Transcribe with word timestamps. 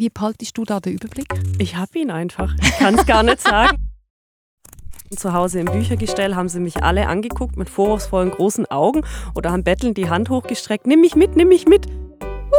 Wie 0.00 0.08
behaltest 0.08 0.56
du 0.56 0.64
da 0.64 0.80
den 0.80 0.94
Überblick? 0.94 1.28
Ich 1.58 1.76
habe 1.76 1.98
ihn 1.98 2.10
einfach. 2.10 2.54
Ich 2.62 2.78
kann 2.78 2.94
es 2.94 3.04
gar 3.04 3.22
nicht 3.22 3.38
sagen. 3.38 3.76
Zu 5.14 5.34
Hause 5.34 5.60
im 5.60 5.66
Büchergestell 5.66 6.34
haben 6.34 6.48
sie 6.48 6.58
mich 6.58 6.82
alle 6.82 7.06
angeguckt 7.06 7.58
mit 7.58 7.68
vorwurfsvollen 7.68 8.30
großen 8.30 8.64
Augen 8.70 9.02
oder 9.34 9.52
haben 9.52 9.62
bettelnd 9.62 9.98
die 9.98 10.08
Hand 10.08 10.30
hochgestreckt. 10.30 10.86
Nimm 10.86 11.02
mich 11.02 11.16
mit, 11.16 11.36
nimm 11.36 11.48
mich 11.48 11.68
mit. 11.68 11.86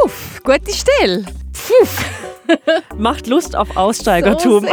Uff, 0.04 0.40
gute 0.44 0.72
Stelle. 0.72 1.24
Puff. 1.52 2.04
Macht 2.96 3.26
Lust 3.26 3.56
auf 3.56 3.76
Aussteigertum. 3.76 4.64
So 4.64 4.72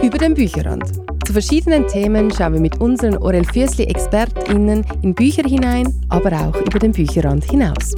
Über 0.06 0.16
den 0.16 0.32
Bücherrand. 0.32 0.90
Zu 1.26 1.34
verschiedenen 1.34 1.86
Themen 1.86 2.30
schauen 2.30 2.54
wir 2.54 2.60
mit 2.60 2.80
unseren 2.80 3.18
Orel 3.18 3.44
Füßli 3.44 3.84
ExpertInnen 3.84 4.86
in 5.02 5.14
Bücher 5.14 5.42
hinein, 5.42 5.92
aber 6.08 6.32
auch 6.32 6.56
über 6.62 6.78
den 6.78 6.92
Bücherrand 6.92 7.44
hinaus. 7.44 7.94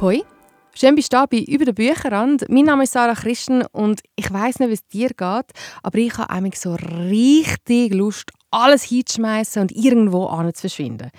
Hoi, 0.00 0.22
schön 0.74 0.94
bist 0.94 1.12
du 1.12 1.26
bei 1.30 1.40
«Über 1.40 1.66
den 1.66 1.74
Bücherrand». 1.74 2.48
Mein 2.48 2.64
Name 2.64 2.84
ist 2.84 2.94
Sarah 2.94 3.12
Christen 3.12 3.66
und 3.70 4.00
ich 4.16 4.32
weiß 4.32 4.58
nicht, 4.58 4.70
wie 4.70 4.72
es 4.72 4.86
dir 4.86 5.08
geht, 5.08 5.52
aber 5.82 5.98
ich 5.98 6.16
habe 6.16 6.30
eigentlich 6.30 6.58
so 6.58 6.74
richtig 6.74 7.92
Lust, 7.92 8.30
alles 8.50 8.84
hinzuschmeißen 8.84 9.60
und 9.60 9.72
irgendwo 9.72 10.26
zu 10.54 10.60
verschwinden 10.62 11.10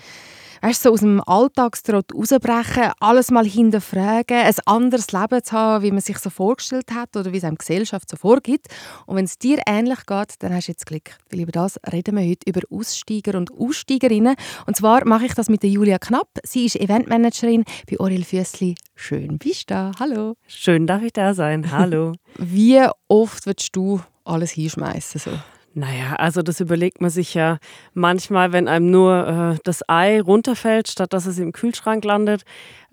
weißt, 0.62 0.82
so 0.82 0.92
aus 0.92 1.00
dem 1.00 1.20
Alltagstrott 1.26 2.14
rausbrechen, 2.14 2.92
alles 3.00 3.30
mal 3.30 3.44
hinterfragen, 3.44 4.36
ein 4.36 4.54
anderes 4.64 5.12
Leben 5.12 5.42
zu 5.42 5.52
haben, 5.52 5.82
wie 5.82 5.90
man 5.90 6.00
sich 6.00 6.18
so 6.18 6.30
vorgestellt 6.30 6.92
hat 6.94 7.16
oder 7.16 7.32
wie 7.32 7.38
es 7.38 7.44
einem 7.44 7.58
Gesellschaft 7.58 8.08
so 8.08 8.16
vorgibt. 8.16 8.68
Und 9.06 9.16
wenn 9.16 9.24
es 9.24 9.38
dir 9.38 9.60
ähnlich 9.66 10.06
geht, 10.06 10.34
dann 10.38 10.54
hast 10.54 10.68
du 10.68 10.72
jetzt 10.72 10.86
Glück. 10.86 11.16
Weil 11.30 11.40
über 11.40 11.52
das 11.52 11.78
reden 11.92 12.16
wir 12.16 12.28
heute 12.28 12.48
über 12.48 12.60
Aussteiger 12.70 13.36
und 13.36 13.50
Aussteigerinnen. 13.52 14.36
Und 14.66 14.76
zwar 14.76 15.04
mache 15.06 15.26
ich 15.26 15.34
das 15.34 15.48
mit 15.48 15.62
der 15.62 15.70
Julia 15.70 15.98
Knapp. 15.98 16.28
Sie 16.44 16.66
ist 16.66 16.76
Eventmanagerin 16.76 17.64
bei 17.90 17.98
Oriel 17.98 18.24
Füssli. 18.24 18.76
Schön 18.94 19.38
bist 19.38 19.70
du 19.70 19.74
da. 19.74 19.92
Hallo. 19.98 20.36
Schön 20.46 20.86
darf 20.86 21.02
ich 21.02 21.12
da 21.12 21.34
sein. 21.34 21.72
Hallo. 21.72 22.12
wie 22.38 22.80
oft 23.08 23.46
würdest 23.46 23.74
du 23.74 24.00
alles 24.24 24.52
hinschmeißen? 24.52 25.20
So? 25.20 25.30
Naja, 25.74 26.16
also 26.16 26.42
das 26.42 26.60
überlegt 26.60 27.00
man 27.00 27.10
sich 27.10 27.32
ja 27.32 27.58
manchmal, 27.94 28.52
wenn 28.52 28.68
einem 28.68 28.90
nur 28.90 29.54
äh, 29.54 29.58
das 29.64 29.88
Ei 29.88 30.20
runterfällt, 30.20 30.88
statt 30.88 31.12
dass 31.12 31.26
es 31.26 31.38
im 31.38 31.52
Kühlschrank 31.52 32.04
landet. 32.04 32.42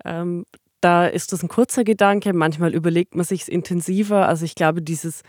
Ähm, 0.04 0.46
da 0.80 1.06
ist 1.06 1.32
das 1.32 1.42
ein 1.42 1.48
kurzer 1.48 1.84
Gedanke. 1.84 2.32
Manchmal 2.32 2.74
überlegt 2.74 3.14
man 3.14 3.24
sich 3.26 3.42
es 3.42 3.48
intensiver. 3.48 4.26
Also 4.26 4.46
ich 4.46 4.54
glaube, 4.54 4.80
dieses 4.80 5.22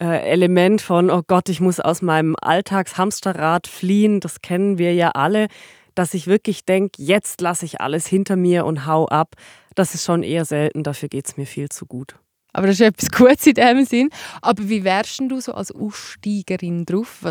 äh, 0.00 0.30
Element 0.30 0.80
von, 0.80 1.10
oh 1.10 1.22
Gott, 1.26 1.48
ich 1.48 1.60
muss 1.60 1.80
aus 1.80 2.00
meinem 2.00 2.36
Alltagshamsterrad 2.40 3.66
fliehen, 3.66 4.20
das 4.20 4.40
kennen 4.40 4.78
wir 4.78 4.94
ja 4.94 5.10
alle. 5.10 5.48
Dass 5.96 6.14
ich 6.14 6.26
wirklich 6.26 6.64
denke, 6.64 7.02
jetzt 7.02 7.40
lasse 7.40 7.64
ich 7.64 7.80
alles 7.80 8.06
hinter 8.06 8.36
mir 8.36 8.66
und 8.66 8.86
hau 8.86 9.06
ab, 9.06 9.34
das 9.74 9.94
ist 9.94 10.04
schon 10.04 10.22
eher 10.22 10.44
selten. 10.44 10.82
Dafür 10.82 11.08
geht 11.08 11.26
es 11.26 11.36
mir 11.36 11.46
viel 11.46 11.68
zu 11.68 11.86
gut. 11.86 12.16
Aber 12.54 12.68
das 12.68 12.76
ist 12.76 12.86
etwas 12.86 13.10
Gutes 13.10 13.46
in 13.46 13.54
dem 13.54 13.84
Sinn. 13.84 14.10
Aber 14.40 14.66
wie 14.68 14.84
wärst 14.84 15.20
du 15.20 15.40
so 15.40 15.52
als 15.52 15.72
Aussteigerin 15.72 16.86
drauf? 16.86 17.22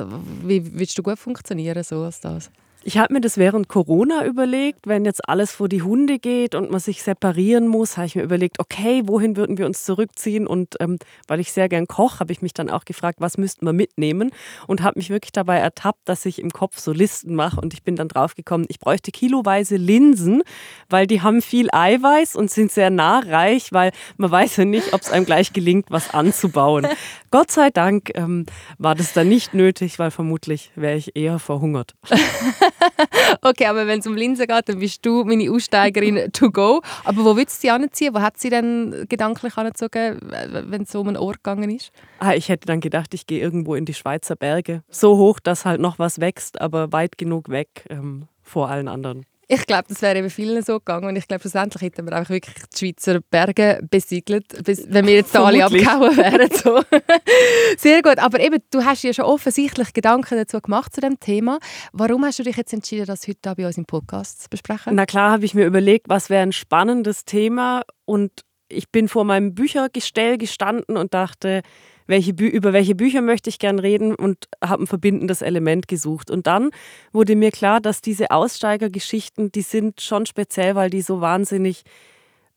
Wie 0.43 0.73
würdest 0.73 0.97
du 0.97 1.01
gut 1.01 1.17
funktionieren 1.17 1.81
so 1.83 2.03
als 2.03 2.19
das? 2.19 2.51
Ich 2.85 2.97
habe 2.97 3.13
mir 3.13 3.21
das 3.21 3.37
während 3.37 3.69
Corona 3.69 4.25
überlegt, 4.25 4.87
wenn 4.87 5.05
jetzt 5.05 5.29
alles 5.29 5.53
vor 5.53 5.69
die 5.69 5.81
Hunde 5.81 6.19
geht 6.19 6.53
und 6.53 6.69
man 6.69 6.81
sich 6.81 7.01
separieren 7.01 7.65
muss, 7.67 7.95
habe 7.95 8.07
ich 8.07 8.15
mir 8.15 8.23
überlegt, 8.23 8.59
okay, 8.59 9.03
wohin 9.05 9.37
würden 9.37 9.57
wir 9.57 9.65
uns 9.65 9.85
zurückziehen? 9.85 10.45
Und 10.45 10.75
ähm, 10.81 10.99
weil 11.29 11.39
ich 11.39 11.53
sehr 11.53 11.69
gern 11.69 11.87
koche, 11.87 12.19
habe 12.19 12.33
ich 12.33 12.41
mich 12.41 12.53
dann 12.53 12.69
auch 12.69 12.83
gefragt, 12.83 13.21
was 13.21 13.37
müssten 13.37 13.65
wir 13.65 13.71
mitnehmen? 13.71 14.31
Und 14.67 14.83
habe 14.83 14.99
mich 14.99 15.09
wirklich 15.09 15.31
dabei 15.31 15.59
ertappt, 15.59 16.01
dass 16.09 16.25
ich 16.25 16.39
im 16.39 16.51
Kopf 16.51 16.77
so 16.77 16.91
Listen 16.91 17.35
mache. 17.35 17.61
Und 17.61 17.73
ich 17.73 17.83
bin 17.83 17.95
dann 17.95 18.09
draufgekommen, 18.09 18.67
ich 18.69 18.79
bräuchte 18.79 19.11
kiloweise 19.11 19.77
Linsen, 19.77 20.43
weil 20.89 21.07
die 21.07 21.21
haben 21.21 21.41
viel 21.41 21.69
Eiweiß 21.71 22.35
und 22.35 22.51
sind 22.51 22.69
sehr 22.69 22.89
nahreich, 22.89 23.71
weil 23.71 23.93
man 24.17 24.29
weiß 24.29 24.57
ja 24.57 24.65
nicht, 24.65 24.93
ob 24.93 24.99
es 24.99 25.09
einem 25.09 25.25
gleich 25.25 25.53
gelingt, 25.53 25.85
was 25.89 26.13
anzubauen. 26.13 26.85
Gott 27.31 27.49
sei 27.49 27.69
Dank 27.69 28.11
ähm, 28.15 28.45
war 28.77 28.93
das 28.93 29.13
dann 29.13 29.29
nicht 29.29 29.53
nötig, 29.53 29.99
weil 29.99 30.11
vermutlich 30.11 30.71
wäre 30.75 30.97
ich 30.97 31.15
eher 31.15 31.39
verhungert. 31.39 31.95
okay, 33.41 33.65
aber 33.65 33.87
wenn 33.87 33.99
es 33.99 34.07
um 34.07 34.15
Linsen 34.15 34.47
geht, 34.47 34.69
dann 34.69 34.79
bist 34.79 35.05
du 35.05 35.23
meine 35.23 35.49
Aussteigerin 35.51 36.31
to 36.31 36.51
go. 36.51 36.81
Aber 37.03 37.25
wo 37.25 37.35
willst 37.35 37.57
du 37.57 37.61
sie 37.61 37.71
anziehen? 37.71 38.13
Wo 38.13 38.21
hat 38.21 38.39
sie 38.39 38.49
denn 38.49 39.05
gedanklich 39.09 39.57
angezogen, 39.57 40.19
wenn 40.21 40.83
es 40.83 40.91
so 40.91 41.01
um 41.01 41.07
einen 41.07 41.17
Ort 41.17 41.43
gegangen 41.43 41.69
ist? 41.69 41.91
Ah, 42.19 42.33
ich 42.33 42.49
hätte 42.49 42.67
dann 42.67 42.79
gedacht, 42.79 43.13
ich 43.13 43.27
gehe 43.27 43.39
irgendwo 43.41 43.75
in 43.75 43.85
die 43.85 43.93
Schweizer 43.93 44.35
Berge. 44.35 44.83
So 44.89 45.17
hoch, 45.17 45.39
dass 45.39 45.65
halt 45.65 45.81
noch 45.81 45.99
was 45.99 46.19
wächst, 46.19 46.61
aber 46.61 46.91
weit 46.91 47.17
genug 47.17 47.49
weg 47.49 47.85
ähm, 47.89 48.27
vor 48.41 48.69
allen 48.69 48.87
anderen. 48.87 49.25
Ich 49.53 49.67
glaube, 49.67 49.83
das 49.87 50.01
wäre 50.01 50.17
eben 50.17 50.31
vielen 50.31 50.63
so 50.63 50.79
gegangen 50.79 51.05
und 51.07 51.15
ich 51.15 51.27
glaube, 51.27 51.41
schlussendlich 51.41 51.83
hätten 51.83 52.07
wir 52.07 52.13
einfach 52.13 52.31
wirklich 52.31 52.55
die 52.73 52.77
Schweizer 52.77 53.19
Berge 53.21 53.81
besiegelt, 53.87 54.45
wenn 54.65 55.05
wir 55.05 55.13
jetzt 55.13 55.35
alle 55.35 55.63
abgehauen 55.63 56.17
wären. 56.17 56.49
So. 56.51 56.81
Sehr 57.77 58.01
gut, 58.01 58.17
aber 58.17 58.39
eben, 58.39 58.59
du 58.71 58.83
hast 58.83 59.03
ja 59.03 59.13
schon 59.13 59.25
offensichtlich 59.25 59.93
Gedanken 59.93 60.37
dazu 60.37 60.59
gemacht 60.59 60.95
zu 60.95 61.01
dem 61.01 61.19
Thema. 61.19 61.59
Warum 61.91 62.25
hast 62.25 62.39
du 62.39 62.43
dich 62.43 62.57
jetzt 62.57 62.73
entschieden, 62.73 63.05
das 63.05 63.27
heute 63.27 63.53
bei 63.55 63.67
uns 63.67 63.77
im 63.77 63.85
Podcast 63.85 64.41
zu 64.41 64.49
besprechen? 64.49 64.95
Na 64.95 65.05
klar, 65.05 65.31
habe 65.31 65.45
ich 65.45 65.53
mir 65.53 65.67
überlegt, 65.67 66.09
was 66.09 66.31
wäre 66.31 66.41
ein 66.41 66.53
spannendes 66.53 67.25
Thema 67.25 67.83
und 68.05 68.31
ich 68.69 68.89
bin 68.89 69.07
vor 69.07 69.23
meinem 69.23 69.53
Büchergestell 69.53 70.39
gestanden 70.39 70.97
und 70.97 71.13
dachte, 71.13 71.61
welche 72.07 72.31
über 72.31 72.73
welche 72.73 72.95
Bücher 72.95 73.21
möchte 73.21 73.49
ich 73.49 73.59
gern 73.59 73.79
reden 73.79 74.15
und 74.15 74.47
habe 74.63 74.83
ein 74.83 74.87
verbindendes 74.87 75.41
Element 75.41 75.87
gesucht. 75.87 76.29
Und 76.31 76.47
dann 76.47 76.71
wurde 77.11 77.35
mir 77.35 77.51
klar, 77.51 77.79
dass 77.81 78.01
diese 78.01 78.31
Aussteigergeschichten, 78.31 79.51
die 79.51 79.61
sind 79.61 80.01
schon 80.01 80.25
speziell, 80.25 80.75
weil 80.75 80.89
die 80.89 81.01
so 81.01 81.21
wahnsinnig 81.21 81.83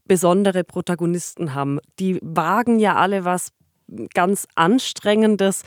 besondere 0.05 0.65
Protagonisten 0.65 1.55
haben. 1.55 1.81
Die 1.99 2.19
wagen 2.23 2.79
ja 2.79 2.97
alle 2.97 3.25
was 3.25 3.53
ganz 4.15 4.49
Anstrengendes 4.55 5.63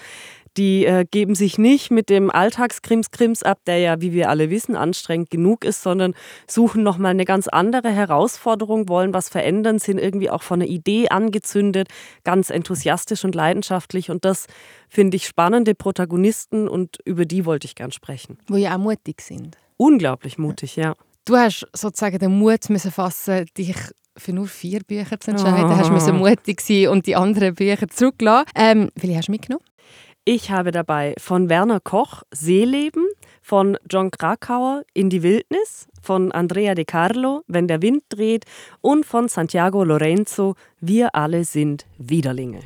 die 0.59 0.85
äh, 0.85 1.05
geben 1.09 1.35
sich 1.35 1.57
nicht 1.57 1.89
mit 1.89 2.09
dem 2.09 2.29
Alltagskrimskrims 2.29 3.43
ab, 3.43 3.59
der 3.65 3.79
ja, 3.79 4.01
wie 4.01 4.11
wir 4.11 4.29
alle 4.29 4.49
wissen, 4.49 4.75
anstrengend 4.75 5.29
genug 5.29 5.63
ist, 5.63 5.81
sondern 5.81 6.13
suchen 6.47 6.83
nochmal 6.83 7.11
eine 7.11 7.23
ganz 7.23 7.47
andere 7.47 7.89
Herausforderung, 7.89 8.89
wollen 8.89 9.13
was 9.13 9.29
verändern, 9.29 9.79
sind 9.79 9.99
irgendwie 9.99 10.29
auch 10.29 10.43
von 10.43 10.61
einer 10.61 10.69
Idee 10.69 11.07
angezündet, 11.07 11.87
ganz 12.25 12.49
enthusiastisch 12.49 13.23
und 13.23 13.35
leidenschaftlich. 13.35 14.11
Und 14.11 14.25
das 14.25 14.47
finde 14.89 15.15
ich 15.15 15.25
spannende 15.25 15.75
Protagonisten 15.75 16.67
und 16.67 16.97
über 17.05 17.25
die 17.25 17.45
wollte 17.45 17.65
ich 17.65 17.75
gern 17.75 17.93
sprechen. 17.93 18.37
Wo 18.47 18.57
ja 18.57 18.75
auch 18.75 18.79
mutig 18.79 19.21
sind. 19.21 19.57
Unglaublich 19.77 20.37
mutig, 20.37 20.75
ja. 20.75 20.95
Du 21.23 21.37
hast 21.37 21.67
sozusagen 21.73 22.19
den 22.19 22.37
Mut 22.37 22.69
müssen 22.69 22.91
fassen, 22.91 23.45
dich 23.57 23.73
für 24.17 24.33
nur 24.33 24.47
vier 24.47 24.81
Bücher 24.81 25.17
zu 25.21 25.31
entscheiden. 25.31 25.71
Oh. 25.71 25.77
Hast 25.77 26.07
du 26.07 26.13
mutig 26.13 26.59
sein 26.59 26.89
und 26.89 27.05
die 27.05 27.15
anderen 27.15 27.55
Bücher 27.55 27.87
zurücklassen. 27.87 28.49
Ähm, 28.55 28.89
welche 28.95 29.15
hast 29.15 29.29
du 29.29 29.31
mitgenommen? 29.31 29.63
Ich 30.31 30.51
habe 30.51 30.69
dabei 30.69 31.16
von 31.17 31.50
Werner 31.50 31.79
Koch 31.79 32.22
Seeleben, 32.31 33.07
von 33.41 33.78
John 33.90 34.12
Krakauer 34.12 34.84
In 34.94 35.09
die 35.09 35.23
Wildnis, 35.23 35.88
von 36.03 36.31
Andrea 36.31 36.75
De 36.75 36.85
Carlo 36.85 37.41
Wenn 37.47 37.67
der 37.67 37.81
Wind 37.81 38.03
dreht 38.09 38.45
und 38.81 39.07
von 39.07 39.28
Santiago 39.28 39.84
Lorenzo 39.84 40.53
Wir 40.81 41.16
alle 41.16 41.44
sind 41.45 41.88
Widerlinge. 41.97 42.59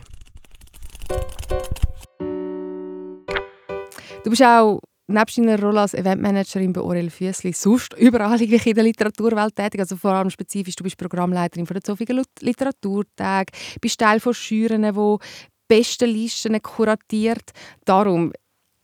Du 4.26 4.30
bist 4.30 4.44
auch 4.44 4.82
nebst 5.08 5.38
deiner 5.38 5.62
Rolle 5.62 5.82
als 5.82 5.94
Eventmanagerin 5.94 6.74
bei 6.74 6.82
Aurel 6.82 7.10
Füssli 7.10 7.54
sonst 7.54 7.94
überall 7.98 8.42
in 8.42 8.74
der 8.76 8.84
Literaturwelt 8.84 9.56
tätig, 9.56 9.80
also 9.80 9.96
vor 9.96 10.12
allem 10.12 10.30
spezifisch, 10.30 10.76
du 10.76 10.84
bist 10.84 10.98
Programmleiterin 10.98 11.66
von 11.66 11.76
der 11.76 11.84
Zofingen 11.84 12.24
Literaturtag, 12.42 13.50
bist 13.82 14.00
Teil 14.00 14.20
von 14.20 14.34
Schüren, 14.34 14.84
die 14.84 15.18
besten 15.68 16.10
Listen 16.10 16.62
kuratiert. 16.62 17.52
Darum, 17.86 18.34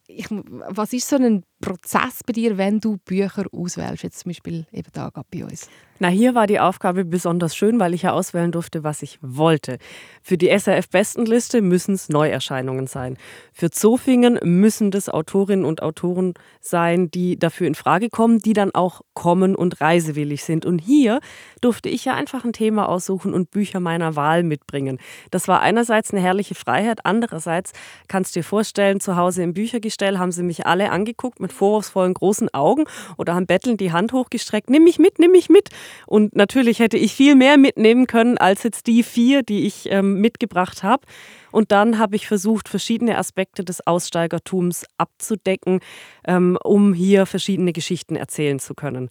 ich, 0.07 0.27
was 0.29 0.93
ist 0.93 1.07
so 1.07 1.17
ein 1.17 1.43
Prozess 1.61 2.21
bei 2.25 2.33
dir, 2.33 2.57
wenn 2.57 2.79
du 2.79 2.97
Bücher 2.97 3.45
auswählst, 3.51 4.03
jetzt 4.03 4.19
zum 4.19 4.29
Beispiel 4.29 4.65
eben 4.71 4.89
da 4.93 5.11
bei 5.29 5.43
uns? 5.43 5.69
Na, 6.01 6.07
hier 6.07 6.33
war 6.33 6.47
die 6.47 6.61
Aufgabe 6.61 7.03
besonders 7.03 7.57
schön, 7.57 7.77
weil 7.77 7.93
ich 7.93 8.03
ja 8.03 8.13
auswählen 8.13 8.53
durfte, 8.53 8.85
was 8.85 9.01
ich 9.01 9.19
wollte. 9.21 9.79
Für 10.21 10.37
die 10.37 10.47
SRF-Bestenliste 10.47 11.61
müssen 11.61 11.93
es 11.93 12.07
Neuerscheinungen 12.07 12.87
sein. 12.87 13.17
Für 13.51 13.69
Zofingen 13.69 14.39
müssen 14.41 14.91
das 14.91 15.09
Autorinnen 15.09 15.65
und 15.65 15.83
Autoren 15.83 16.35
sein, 16.61 17.11
die 17.11 17.37
dafür 17.37 17.67
in 17.67 17.75
Frage 17.75 18.07
kommen, 18.07 18.39
die 18.39 18.53
dann 18.53 18.73
auch 18.73 19.01
kommen 19.13 19.57
und 19.57 19.81
reisewillig 19.81 20.45
sind. 20.45 20.65
Und 20.65 20.79
hier 20.79 21.19
durfte 21.59 21.89
ich 21.89 22.05
ja 22.05 22.13
einfach 22.15 22.45
ein 22.45 22.53
Thema 22.53 22.87
aussuchen 22.87 23.33
und 23.33 23.51
Bücher 23.51 23.81
meiner 23.81 24.15
Wahl 24.15 24.43
mitbringen. 24.43 24.99
Das 25.31 25.49
war 25.49 25.59
einerseits 25.59 26.11
eine 26.11 26.21
herrliche 26.21 26.55
Freiheit, 26.55 27.05
andererseits 27.05 27.73
kannst 28.07 28.33
du 28.35 28.39
dir 28.39 28.45
vorstellen, 28.45 29.01
zu 29.01 29.17
Hause 29.17 29.43
im 29.43 29.53
Büchergestell 29.53 30.17
haben 30.17 30.31
sie 30.31 30.43
mich 30.43 30.65
alle 30.65 30.91
angeguckt 30.91 31.41
mit 31.49 31.53
vorwurfsvollen 31.53 32.13
großen 32.13 32.53
Augen 32.53 32.85
oder 33.17 33.33
haben 33.33 33.47
bettelnd 33.47 33.81
die 33.81 33.91
Hand 33.91 34.13
hochgestreckt, 34.13 34.69
nimm 34.69 34.83
mich 34.83 34.99
mit, 34.99 35.19
nimm 35.19 35.31
mich 35.31 35.49
mit. 35.49 35.69
Und 36.05 36.35
natürlich 36.35 36.79
hätte 36.79 36.97
ich 36.97 37.13
viel 37.13 37.35
mehr 37.35 37.57
mitnehmen 37.57 38.07
können 38.07 38.37
als 38.37 38.63
jetzt 38.63 38.87
die 38.87 39.03
vier, 39.03 39.41
die 39.43 39.65
ich 39.65 39.91
ähm, 39.91 40.21
mitgebracht 40.21 40.83
habe. 40.83 41.05
Und 41.51 41.71
dann 41.71 41.97
habe 41.97 42.15
ich 42.15 42.27
versucht, 42.27 42.69
verschiedene 42.69 43.17
Aspekte 43.17 43.63
des 43.63 43.85
Aussteigertums 43.85 44.85
abzudecken, 44.97 45.79
ähm, 46.25 46.57
um 46.63 46.93
hier 46.93 47.25
verschiedene 47.25 47.73
Geschichten 47.73 48.15
erzählen 48.15 48.59
zu 48.59 48.75
können. 48.75 49.09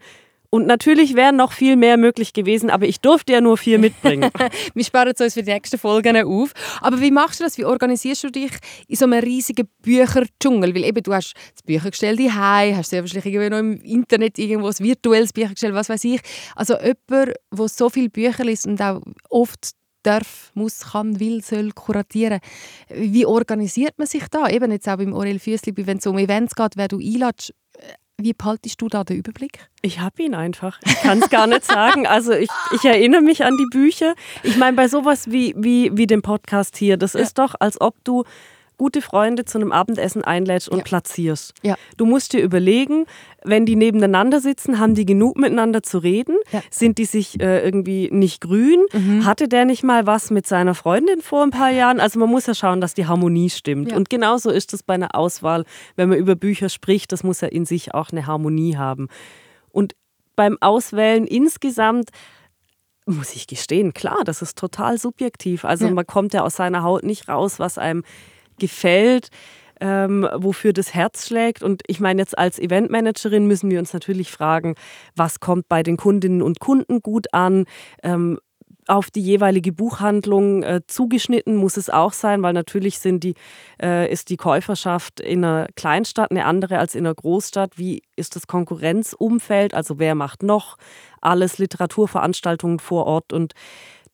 Und 0.50 0.66
natürlich 0.66 1.14
wären 1.14 1.36
noch 1.36 1.52
viel 1.52 1.76
mehr 1.76 1.98
möglich 1.98 2.32
gewesen, 2.32 2.70
aber 2.70 2.86
ich 2.86 3.00
durfte 3.00 3.34
ja 3.34 3.40
nur 3.40 3.58
vier 3.58 3.78
mitbringen. 3.78 4.30
wir 4.74 4.84
sparen 4.84 5.12
es 5.14 5.20
uns 5.20 5.34
für 5.34 5.42
die 5.42 5.52
nächsten 5.52 5.78
Folgen 5.78 6.16
auf. 6.16 6.52
Aber 6.80 7.00
wie 7.00 7.10
machst 7.10 7.40
du 7.40 7.44
das? 7.44 7.58
Wie 7.58 7.64
organisierst 7.64 8.24
du 8.24 8.30
dich 8.30 8.52
in 8.86 8.96
so 8.96 9.04
einem 9.04 9.22
riesigen 9.22 9.68
Bücherdschungel? 9.82 10.74
Weil 10.74 10.84
eben, 10.84 11.02
du 11.02 11.12
hast 11.12 11.34
das 11.54 11.62
Büchergestell 11.64 12.16
daheim, 12.16 12.76
hast 12.76 12.90
sehr 12.90 13.02
wahrscheinlich 13.02 13.34
irgendwie 13.34 13.50
noch 13.50 13.58
im 13.58 13.80
Internet 13.82 14.38
irgendwo 14.38 14.68
ein 14.68 14.78
virtuelles 14.78 15.32
Büchergestell, 15.32 15.74
was 15.74 15.90
weiß 15.90 16.04
ich. 16.04 16.20
Also 16.56 16.74
jemand, 16.78 17.34
der 17.52 17.68
so 17.68 17.90
viele 17.90 18.08
Bücher 18.08 18.44
liest 18.44 18.66
und 18.66 18.80
auch 18.80 19.02
oft 19.28 19.72
darf, 20.02 20.50
muss, 20.54 20.92
kann, 20.92 21.20
will, 21.20 21.42
soll 21.42 21.72
kuratieren. 21.72 22.40
Wie 22.88 23.26
organisiert 23.26 23.98
man 23.98 24.06
sich 24.06 24.26
da? 24.28 24.48
Eben 24.48 24.70
jetzt 24.72 24.88
auch 24.88 24.96
beim 24.96 25.12
Aurel 25.12 25.38
Füssli, 25.38 25.74
wenn 25.76 25.98
es 25.98 26.06
um 26.06 26.18
Events 26.18 26.54
geht, 26.54 26.76
wer 26.76 26.88
du 26.88 26.98
einladest, 26.98 27.52
wie 28.20 28.32
behaltest 28.32 28.82
du 28.82 28.88
da 28.88 29.04
den 29.04 29.16
Überblick? 29.16 29.68
Ich 29.80 30.00
habe 30.00 30.22
ihn 30.22 30.34
einfach. 30.34 30.80
Ich 30.84 30.96
kann 31.02 31.22
es 31.22 31.30
gar 31.30 31.46
nicht 31.46 31.64
sagen. 31.64 32.06
Also 32.06 32.32
ich, 32.32 32.48
ich, 32.72 32.84
erinnere 32.84 33.22
mich 33.22 33.44
an 33.44 33.56
die 33.56 33.66
Bücher. 33.70 34.14
Ich 34.42 34.56
meine, 34.56 34.76
bei 34.76 34.88
sowas 34.88 35.30
wie, 35.30 35.54
wie, 35.56 35.96
wie 35.96 36.08
dem 36.08 36.20
Podcast 36.20 36.76
hier, 36.76 36.96
das 36.96 37.12
ja. 37.12 37.20
ist 37.20 37.38
doch, 37.38 37.54
als 37.60 37.80
ob 37.80 37.94
du 38.02 38.24
gute 38.78 39.02
Freunde 39.02 39.44
zu 39.44 39.58
einem 39.58 39.72
Abendessen 39.72 40.25
einlädst 40.25 40.69
und 40.69 40.78
ja. 40.78 40.84
platzierst. 40.84 41.52
Ja. 41.62 41.76
Du 41.96 42.06
musst 42.06 42.32
dir 42.32 42.40
überlegen, 42.40 43.04
wenn 43.44 43.66
die 43.66 43.76
nebeneinander 43.76 44.40
sitzen, 44.40 44.78
haben 44.78 44.94
die 44.94 45.04
genug 45.04 45.36
miteinander 45.36 45.82
zu 45.82 45.98
reden? 45.98 46.36
Ja. 46.52 46.62
Sind 46.70 46.98
die 46.98 47.04
sich 47.04 47.40
äh, 47.40 47.62
irgendwie 47.64 48.08
nicht 48.10 48.40
grün? 48.40 48.86
Mhm. 48.92 49.26
Hatte 49.26 49.48
der 49.48 49.64
nicht 49.64 49.82
mal 49.82 50.06
was 50.06 50.30
mit 50.30 50.46
seiner 50.46 50.75
Freundin 50.75 51.20
vor 51.20 51.42
ein 51.42 51.50
paar 51.50 51.70
Jahren? 51.70 52.00
Also 52.00 52.19
man 52.19 52.30
muss 52.30 52.46
ja 52.46 52.54
schauen, 52.54 52.80
dass 52.80 52.94
die 52.94 53.06
Harmonie 53.06 53.50
stimmt. 53.50 53.92
Und 53.92 54.08
genauso 54.08 54.50
ist 54.50 54.72
es 54.72 54.82
bei 54.82 54.94
einer 54.94 55.14
Auswahl, 55.14 55.64
wenn 55.96 56.08
man 56.08 56.19
über 56.19 56.36
Bücher 56.36 56.69
spricht, 56.69 57.12
das 57.12 57.25
muss 57.25 57.40
ja 57.40 57.48
in 57.48 57.66
sich 57.66 57.94
auch 57.94 58.10
eine 58.10 58.26
Harmonie 58.26 58.76
haben. 58.76 59.08
Und 59.70 59.94
beim 60.36 60.56
Auswählen 60.60 61.26
insgesamt 61.26 62.10
muss 63.06 63.34
ich 63.34 63.46
gestehen, 63.46 63.94
klar, 63.94 64.22
das 64.25 64.42
ist 64.42 64.58
total 64.58 64.98
subjektiv. 64.98 65.64
Also 65.64 65.88
man 65.90 66.06
kommt 66.06 66.34
ja 66.34 66.42
aus 66.42 66.56
seiner 66.56 66.82
Haut 66.82 67.04
nicht 67.04 67.28
raus, 67.28 67.58
was 67.58 67.78
einem 67.78 68.04
gefällt, 68.58 69.28
ähm, 69.81 70.28
wofür 70.34 70.72
das 70.72 70.94
Herz 70.94 71.26
schlägt. 71.26 71.62
Und 71.62 71.82
ich 71.87 72.00
meine, 72.00 72.20
jetzt 72.20 72.37
als 72.37 72.58
Eventmanagerin 72.58 73.46
müssen 73.46 73.70
wir 73.70 73.78
uns 73.78 73.93
natürlich 73.93 74.31
fragen, 74.31 74.75
was 75.14 75.40
kommt 75.40 75.69
bei 75.69 75.82
den 75.82 75.96
Kundinnen 75.96 76.43
und 76.43 76.60
Kunden 76.60 77.00
gut 77.00 77.32
an? 77.32 77.64
Ähm, 78.02 78.38
auf 78.88 79.10
die 79.10 79.20
jeweilige 79.20 79.72
Buchhandlung 79.72 80.62
äh, 80.62 80.81
zugeschnitten 80.87 81.56
muss 81.56 81.76
es 81.76 81.90
auch 81.90 82.14
sein, 82.14 82.43
weil 82.43 82.55
natürlich 82.55 82.99
sind 82.99 83.22
die, 83.22 83.34
äh, 83.81 84.10
ist 84.10 84.31
die 84.31 84.38
Käuferschaft 84.38 85.20
in 85.20 85.44
einer 85.44 85.66
Kleinstadt 85.76 86.31
eine 86.31 86.46
andere 86.46 86.78
als 86.78 86.94
in 86.94 87.06
einer 87.06 87.14
Großstadt. 87.14 87.76
Wie 87.76 88.02
ist 88.16 88.34
das 88.34 88.46
Konkurrenzumfeld? 88.46 89.75
Also 89.75 89.99
wer 89.99 90.14
macht 90.14 90.43
noch 90.43 90.78
alles 91.20 91.58
Literaturveranstaltungen 91.58 92.78
vor 92.78 93.06
Ort 93.06 93.32
und 93.32 93.52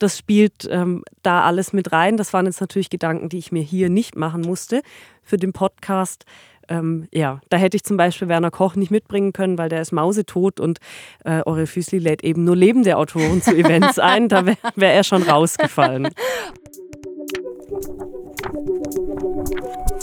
das 0.04 0.18
spielt 0.18 0.68
ähm, 0.70 1.02
da 1.22 1.44
alles 1.44 1.72
mit 1.72 1.90
rein. 1.90 2.18
Das 2.18 2.34
waren 2.34 2.44
jetzt 2.44 2.60
natürlich 2.60 2.90
Gedanken, 2.90 3.30
die 3.30 3.38
ich 3.38 3.52
mir 3.52 3.62
hier 3.62 3.88
nicht 3.88 4.16
machen 4.16 4.42
musste 4.42 4.82
für 5.22 5.38
den 5.38 5.54
Podcast. 5.54 6.26
Ähm, 6.68 7.08
ja, 7.10 7.40
da 7.48 7.56
hätte 7.56 7.78
ich 7.78 7.84
zum 7.84 7.96
Beispiel 7.96 8.28
Werner 8.28 8.50
Koch 8.50 8.76
nicht 8.76 8.90
mitbringen 8.90 9.32
können, 9.32 9.56
weil 9.56 9.70
der 9.70 9.80
ist 9.80 9.92
mausetot 9.92 10.60
und 10.60 10.78
äh, 11.24 11.40
Eure 11.46 11.66
Füßli 11.66 11.98
lädt 11.98 12.22
eben 12.22 12.44
nur 12.44 12.54
lebende 12.54 12.98
Autoren 12.98 13.40
zu 13.40 13.56
Events 13.56 13.98
ein. 13.98 14.28
Da 14.28 14.44
wäre 14.44 14.58
wär 14.76 14.92
er 14.92 15.04
schon 15.04 15.22
rausgefallen. 15.22 16.10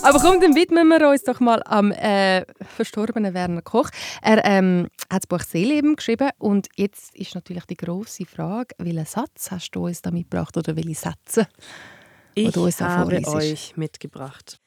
Aber 0.04 0.20
komm, 0.20 0.42
dann 0.42 0.56
widmen 0.56 0.88
wir 0.88 1.10
uns 1.10 1.24
doch 1.24 1.40
mal 1.40 1.62
am 1.66 1.92
äh, 1.92 2.46
verstorbenen 2.76 3.34
Werner 3.34 3.62
Koch. 3.62 3.90
Er 4.22 4.44
ähm, 4.46 4.88
hat 5.10 5.24
das 5.24 5.28
Buch 5.28 5.42
Seeleben 5.42 5.96
geschrieben 5.96 6.30
und 6.38 6.68
jetzt 6.76 7.16
ist 7.16 7.36
natürlich 7.36 7.66
die 7.66 7.78
große 7.78 8.26
Frage, 8.26 8.76
welchen 8.78 9.06
Satz 9.06 9.52
hast 9.52 9.72
du 9.72 9.86
uns 9.86 10.02
da 10.02 10.12
mitgebracht 10.12 10.58
oder 10.58 10.76
welche 10.76 10.96
Sätze? 10.96 11.48
Ich 12.36 12.56
habe 12.56 13.28
euch 13.28 13.78
mitgebracht. 13.78 14.60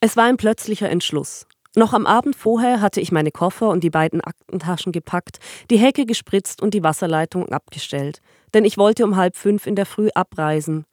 Es 0.00 0.16
war 0.16 0.24
ein 0.24 0.36
plötzlicher 0.36 0.90
Entschluss. 0.90 1.46
Noch 1.74 1.94
am 1.94 2.06
Abend 2.06 2.36
vorher 2.36 2.82
hatte 2.82 3.00
ich 3.00 3.12
meine 3.12 3.30
Koffer 3.30 3.70
und 3.70 3.82
die 3.82 3.90
beiden 3.90 4.20
Aktentaschen 4.20 4.92
gepackt, 4.92 5.38
die 5.70 5.78
Hecke 5.78 6.04
gespritzt 6.04 6.60
und 6.60 6.74
die 6.74 6.82
Wasserleitung 6.82 7.48
abgestellt. 7.48 8.20
Denn 8.52 8.66
ich 8.66 8.76
wollte 8.76 9.04
um 9.04 9.16
halb 9.16 9.36
fünf 9.36 9.66
in 9.66 9.74
der 9.74 9.86
Früh 9.86 10.08
abreisen. 10.14 10.84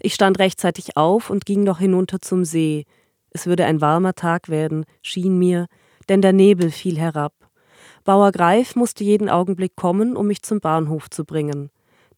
Ich 0.00 0.14
stand 0.14 0.38
rechtzeitig 0.38 0.96
auf 0.96 1.30
und 1.30 1.46
ging 1.46 1.64
noch 1.64 1.78
hinunter 1.78 2.20
zum 2.20 2.44
See. 2.44 2.84
Es 3.30 3.46
würde 3.46 3.64
ein 3.64 3.80
warmer 3.80 4.14
Tag 4.14 4.48
werden, 4.48 4.84
schien 5.02 5.38
mir, 5.38 5.66
denn 6.08 6.22
der 6.22 6.32
Nebel 6.32 6.70
fiel 6.70 6.98
herab. 6.98 7.32
Bauer 8.04 8.32
Greif 8.32 8.76
musste 8.76 9.02
jeden 9.02 9.28
Augenblick 9.28 9.76
kommen, 9.76 10.16
um 10.16 10.26
mich 10.26 10.42
zum 10.42 10.60
Bahnhof 10.60 11.08
zu 11.10 11.24
bringen. 11.24 11.70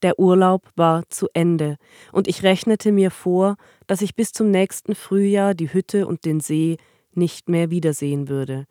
Der 0.03 0.19
Urlaub 0.19 0.69
war 0.75 1.09
zu 1.09 1.29
Ende, 1.33 1.77
und 2.13 2.29
ich 2.29 2.43
rechnete 2.43 2.93
mir 2.93 3.11
vor, 3.11 3.57
dass 3.87 4.03
ich 4.03 4.15
bis 4.15 4.33
zum 4.33 4.51
nächsten 4.51 4.95
Frühjahr 4.95 5.55
die 5.55 5.73
Hütte 5.73 6.07
und 6.07 6.25
den 6.25 6.41
See 6.41 6.77
nicht 7.13 7.49
mehr 7.49 7.71
wiedersehen 7.71 8.29
würde. 8.29 8.67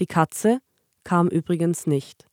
Die 0.00 0.06
Katze 0.06 0.60
kam 1.04 1.28
übrigens 1.28 1.86
nicht. 1.86 2.26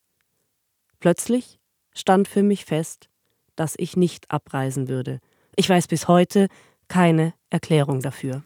Plötzlich 1.00 1.60
stand 1.94 2.28
für 2.28 2.44
mich 2.44 2.66
fest, 2.66 3.10
dass 3.56 3.76
ich 3.78 3.96
nicht 3.96 4.30
abreisen 4.32 4.90
würde. 4.90 5.20
Ich 5.56 5.70
weiß 5.70 5.88
bis 5.88 6.08
heute 6.08 6.48
keine 6.88 7.34
Erklärung 7.50 8.02
dafür. 8.02 8.44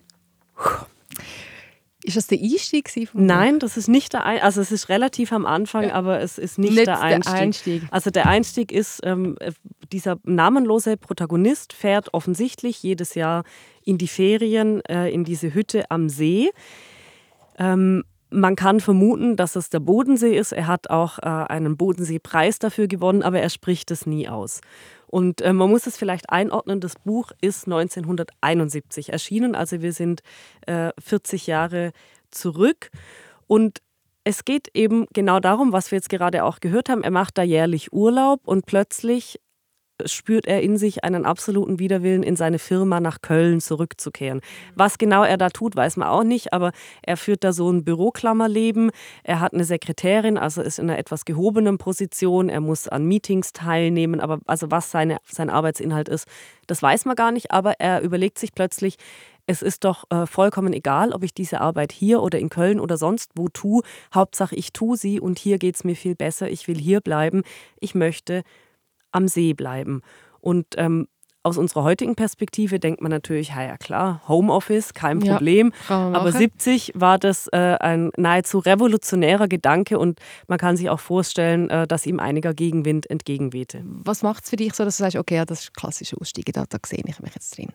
Ist 2.03 2.15
das 2.15 2.27
der 2.27 2.39
Einstieg? 2.39 3.09
Nein, 3.13 3.59
das 3.59 3.75
ist 3.75 3.89
nicht 3.89 4.13
der 4.13 4.23
Einstieg. 4.23 4.44
Also 4.45 4.61
es 4.61 4.71
ist 4.71 4.89
relativ 4.89 5.33
am 5.33 5.45
Anfang, 5.45 5.83
ja. 5.83 5.94
aber 5.94 6.21
es 6.21 6.38
ist 6.38 6.57
nicht, 6.57 6.73
nicht 6.73 6.88
der, 6.88 7.01
Einstieg. 7.01 7.33
der, 7.33 7.41
Einstieg. 7.41 7.83
Also 7.91 8.09
der 8.09 8.25
Einstieg 8.25 8.71
ist, 8.71 9.01
ähm, 9.03 9.38
dieser 9.91 10.17
namenlose 10.23 10.95
Protagonist 10.95 11.73
fährt 11.73 12.13
offensichtlich 12.13 12.81
jedes 12.81 13.15
Jahr 13.15 13.44
in 13.83 13.97
die 13.97 14.07
Ferien, 14.07 14.83
äh, 14.85 15.09
in 15.09 15.25
diese 15.25 15.53
Hütte 15.53 15.91
am 15.91 16.07
See. 16.07 16.51
Ähm, 17.57 18.03
man 18.31 18.56
kann 18.56 18.79
vermuten, 18.79 19.35
dass 19.35 19.56
es 19.56 19.69
der 19.69 19.79
Bodensee 19.79 20.38
ist. 20.38 20.51
Er 20.51 20.67
hat 20.67 20.89
auch 20.89 21.19
äh, 21.19 21.25
einen 21.25 21.75
Bodenseepreis 21.77 22.59
dafür 22.59 22.88
gewonnen, 22.88 23.23
aber 23.23 23.39
er 23.39 23.50
spricht 23.50 23.91
es 23.91 24.06
nie 24.06 24.29
aus. 24.29 24.61
Und 25.09 25.41
äh, 25.41 25.53
man 25.53 25.69
muss 25.69 25.88
es 25.88 25.97
vielleicht 25.97 26.29
einordnen, 26.29 26.79
das 26.79 26.94
Buch 26.95 27.31
ist 27.41 27.65
1971 27.65 29.11
erschienen, 29.11 29.56
also 29.56 29.81
wir 29.81 29.91
sind 29.91 30.21
äh, 30.67 30.91
40 31.00 31.47
Jahre 31.47 31.91
zurück. 32.29 32.91
Und 33.47 33.81
es 34.23 34.45
geht 34.45 34.67
eben 34.75 35.07
genau 35.11 35.39
darum, 35.39 35.71
was 35.73 35.89
wir 35.89 35.97
jetzt 35.97 36.09
gerade 36.09 36.44
auch 36.44 36.59
gehört 36.59 36.89
haben. 36.89 37.03
Er 37.03 37.11
macht 37.11 37.38
da 37.38 37.41
jährlich 37.41 37.91
Urlaub 37.91 38.41
und 38.45 38.67
plötzlich 38.67 39.39
spürt 40.05 40.45
er 40.45 40.61
in 40.61 40.77
sich 40.77 41.03
einen 41.03 41.25
absoluten 41.25 41.79
Widerwillen, 41.79 42.23
in 42.23 42.35
seine 42.35 42.59
Firma 42.59 42.99
nach 42.99 43.21
Köln 43.21 43.61
zurückzukehren. 43.61 44.41
Was 44.75 44.97
genau 44.97 45.23
er 45.23 45.37
da 45.37 45.49
tut, 45.49 45.75
weiß 45.75 45.97
man 45.97 46.07
auch 46.07 46.23
nicht, 46.23 46.53
aber 46.53 46.71
er 47.01 47.18
führt 47.18 47.44
da 47.44 47.53
so 47.53 47.71
ein 47.71 47.83
Büroklammerleben. 47.83 48.91
Er 49.23 49.39
hat 49.39 49.53
eine 49.53 49.63
Sekretärin, 49.63 50.37
also 50.37 50.61
ist 50.61 50.79
in 50.79 50.89
einer 50.89 50.99
etwas 50.99 51.25
gehobenen 51.25 51.77
Position. 51.77 52.49
Er 52.49 52.61
muss 52.61 52.87
an 52.87 53.06
Meetings 53.06 53.53
teilnehmen, 53.53 54.19
aber 54.19 54.39
also 54.45 54.71
was 54.71 54.91
seine, 54.91 55.18
sein 55.25 55.49
Arbeitsinhalt 55.49 56.09
ist, 56.09 56.27
das 56.68 56.81
weiß 56.81 57.06
man 57.06 57.15
gar 57.15 57.31
nicht. 57.31 57.51
Aber 57.51 57.79
er 57.79 58.01
überlegt 58.01 58.39
sich 58.39 58.53
plötzlich, 58.53 58.97
es 59.49 59.63
ist 59.63 59.83
doch 59.83 60.03
äh, 60.11 60.27
vollkommen 60.27 60.73
egal, 60.73 61.11
ob 61.11 61.23
ich 61.23 61.33
diese 61.33 61.59
Arbeit 61.59 61.91
hier 61.91 62.21
oder 62.21 62.37
in 62.37 62.49
Köln 62.49 62.79
oder 62.79 62.97
sonst 62.97 63.31
wo 63.33 63.49
tue. 63.49 63.81
Hauptsache, 64.13 64.56
ich 64.56 64.73
tue 64.73 64.95
sie 64.95 65.19
und 65.19 65.39
hier 65.39 65.57
geht 65.57 65.73
es 65.73 65.83
mir 65.83 65.95
viel 65.95 66.13
besser. 66.13 66.51
Ich 66.51 66.68
will 66.68 66.77
hier 66.77 67.01
bleiben. 67.01 67.41
Ich 67.79 67.95
möchte 67.95 68.44
am 69.11 69.28
See 69.28 69.54
bleiben. 69.54 70.01
Und 70.42 70.66
ähm, 70.78 71.07
aus 71.42 71.57
unserer 71.57 71.83
heutigen 71.83 72.16
Perspektive 72.16 72.80
denkt 72.80 73.01
man 73.01 73.11
natürlich, 73.11 73.49
ja, 73.49 73.63
ja 73.63 73.78
klar, 73.78 74.21
Homeoffice, 74.28 74.94
kein 74.94 75.19
Problem. 75.19 75.71
Ja, 75.87 76.11
Aber 76.11 76.31
70 76.31 76.94
war 76.95 77.18
das 77.18 77.47
äh, 77.47 77.78
ein 77.80 78.11
nahezu 78.18 78.59
revolutionärer 78.59 79.47
Gedanke 79.47 79.97
und 79.97 80.19
man 80.47 80.57
kann 80.57 80.75
sich 80.75 80.89
auch 80.89 80.99
vorstellen, 80.99 81.69
äh, 81.69 81.87
dass 81.87 82.06
ihm 82.06 82.19
einiger 82.19 82.54
Gegenwind 82.54 83.09
entgegenwehte. 83.09 83.81
Was 83.85 84.21
macht 84.21 84.44
es 84.44 84.49
für 84.49 84.57
dich 84.57 84.73
so, 84.73 84.83
dass 84.83 84.97
du 84.97 85.04
sagst, 85.04 85.16
okay, 85.18 85.35
ja, 85.35 85.45
das 85.45 85.61
ist 85.61 85.73
klassische 85.73 86.18
Ausstiege, 86.19 86.51
da, 86.51 86.66
da 86.68 86.78
sehe 86.85 86.99
ich 87.06 87.19
mich 87.19 87.33
jetzt 87.33 87.57
drin? 87.57 87.69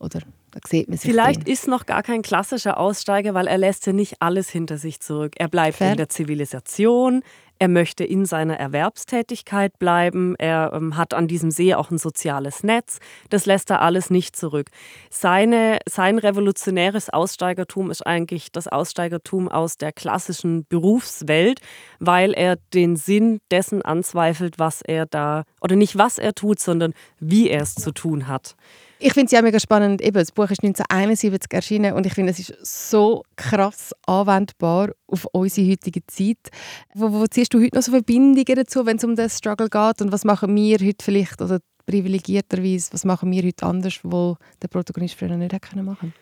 Oder 0.00 0.20
da 0.52 0.60
sieht 0.66 0.88
man 0.88 0.96
sich 0.96 1.10
Vielleicht 1.10 1.44
drin. 1.44 1.52
ist 1.52 1.66
noch 1.66 1.86
gar 1.86 2.02
kein 2.02 2.22
klassischer 2.22 2.78
Aussteiger, 2.78 3.34
weil 3.34 3.46
er 3.46 3.58
lässt 3.58 3.86
ja 3.86 3.92
nicht 3.92 4.22
alles 4.22 4.48
hinter 4.48 4.78
sich 4.78 5.00
zurück. 5.00 5.32
Er 5.36 5.48
bleibt 5.48 5.78
Fair. 5.78 5.92
in 5.92 5.96
der 5.96 6.08
Zivilisation, 6.08 7.22
er 7.58 7.68
möchte 7.68 8.04
in 8.04 8.24
seiner 8.24 8.58
Erwerbstätigkeit 8.58 9.78
bleiben. 9.78 10.36
Er 10.36 10.72
ähm, 10.74 10.96
hat 10.96 11.14
an 11.14 11.26
diesem 11.26 11.50
See 11.50 11.74
auch 11.74 11.90
ein 11.90 11.98
soziales 11.98 12.62
Netz. 12.62 12.98
Das 13.30 13.46
lässt 13.46 13.70
er 13.70 13.82
alles 13.82 14.10
nicht 14.10 14.36
zurück. 14.36 14.68
Seine, 15.10 15.78
sein 15.88 16.18
revolutionäres 16.18 17.10
Aussteigertum 17.10 17.90
ist 17.90 18.06
eigentlich 18.06 18.52
das 18.52 18.68
Aussteigertum 18.68 19.48
aus 19.48 19.76
der 19.76 19.92
klassischen 19.92 20.66
Berufswelt, 20.68 21.60
weil 21.98 22.32
er 22.32 22.56
den 22.74 22.96
Sinn 22.96 23.40
dessen 23.50 23.82
anzweifelt, 23.82 24.58
was 24.58 24.82
er 24.82 25.06
da, 25.06 25.44
oder 25.60 25.76
nicht 25.76 25.98
was 25.98 26.18
er 26.18 26.34
tut, 26.34 26.60
sondern 26.60 26.94
wie 27.18 27.48
er 27.48 27.62
es 27.62 27.74
zu 27.74 27.92
tun 27.92 28.28
hat. 28.28 28.54
Ich 29.00 29.12
finde 29.12 29.26
es 29.26 29.32
ja 29.32 29.42
mega 29.42 29.60
spannend. 29.60 30.02
Eben, 30.02 30.14
das 30.14 30.32
Buch 30.32 30.50
ist 30.50 30.62
1971 30.62 31.52
erschienen 31.52 31.92
und 31.94 32.04
ich 32.04 32.14
finde, 32.14 32.32
es 32.32 32.40
ist 32.40 32.54
so 32.62 33.22
krass 33.36 33.92
anwendbar 34.06 34.90
auf 35.06 35.26
unsere 35.32 35.70
heutige 35.70 36.04
Zeit. 36.06 36.50
Wo, 36.94 37.12
wo 37.12 37.26
ziehst 37.26 37.54
du 37.54 37.60
heute 37.60 37.76
noch 37.76 37.82
so 37.82 37.92
Verbindungen 37.92 38.56
dazu, 38.56 38.86
wenn 38.86 38.96
es 38.96 39.04
um 39.04 39.14
den 39.14 39.30
Struggle 39.30 39.68
geht? 39.68 40.02
Und 40.02 40.10
was 40.10 40.24
machen 40.24 40.54
wir 40.56 40.78
heute 40.78 41.04
vielleicht, 41.04 41.40
oder 41.40 41.60
privilegierterweise, 41.86 42.92
was 42.92 43.04
machen 43.04 43.30
wir 43.30 43.44
heute 43.44 43.66
anders, 43.66 44.00
wo 44.02 44.36
der 44.62 44.68
Protagonist 44.68 45.14
früher 45.14 45.36
nicht 45.36 45.52
hätte 45.52 45.80
machen 45.82 45.96
können? 46.00 46.14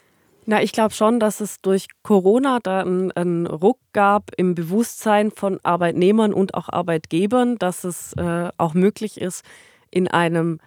Na, 0.44 0.62
ich 0.62 0.72
glaube 0.72 0.94
schon, 0.94 1.18
dass 1.18 1.40
es 1.40 1.60
durch 1.60 1.88
Corona 2.02 2.60
da 2.62 2.82
einen, 2.82 3.10
einen, 3.12 3.46
Ruck 3.46 3.78
gab 3.92 4.30
im 4.36 4.54
Bewusstsein 4.54 5.32
von 5.32 5.58
Arbeitnehmern 5.64 6.32
und 6.32 6.54
auch 6.54 6.68
Arbeitgebern, 6.68 7.56
dass 7.56 7.82
es 7.82 8.12
äh, 8.12 8.50
auch 8.56 8.74
möglich 8.74 9.20
ist, 9.20 9.44
in 9.90 10.06
einem 10.06 10.60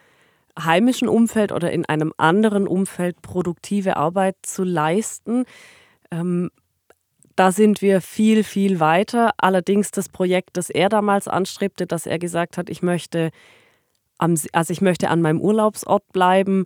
heimischen 0.57 1.07
Umfeld 1.07 1.51
oder 1.51 1.71
in 1.71 1.85
einem 1.85 2.13
anderen 2.17 2.67
Umfeld 2.67 3.21
produktive 3.21 3.97
Arbeit 3.97 4.35
zu 4.43 4.63
leisten. 4.63 5.45
Ähm, 6.11 6.49
da 7.35 7.51
sind 7.51 7.81
wir 7.81 8.01
viel, 8.01 8.43
viel 8.43 8.79
weiter. 8.79 9.31
Allerdings 9.37 9.91
das 9.91 10.09
Projekt, 10.09 10.57
das 10.57 10.69
er 10.69 10.89
damals 10.89 11.27
anstrebte, 11.27 11.87
dass 11.87 12.05
er 12.05 12.19
gesagt 12.19 12.57
hat, 12.57 12.69
ich 12.69 12.81
möchte, 12.81 13.31
am, 14.17 14.35
also 14.51 14.73
ich 14.73 14.81
möchte 14.81 15.09
an 15.09 15.21
meinem 15.21 15.39
Urlaubsort 15.39 16.03
bleiben, 16.11 16.65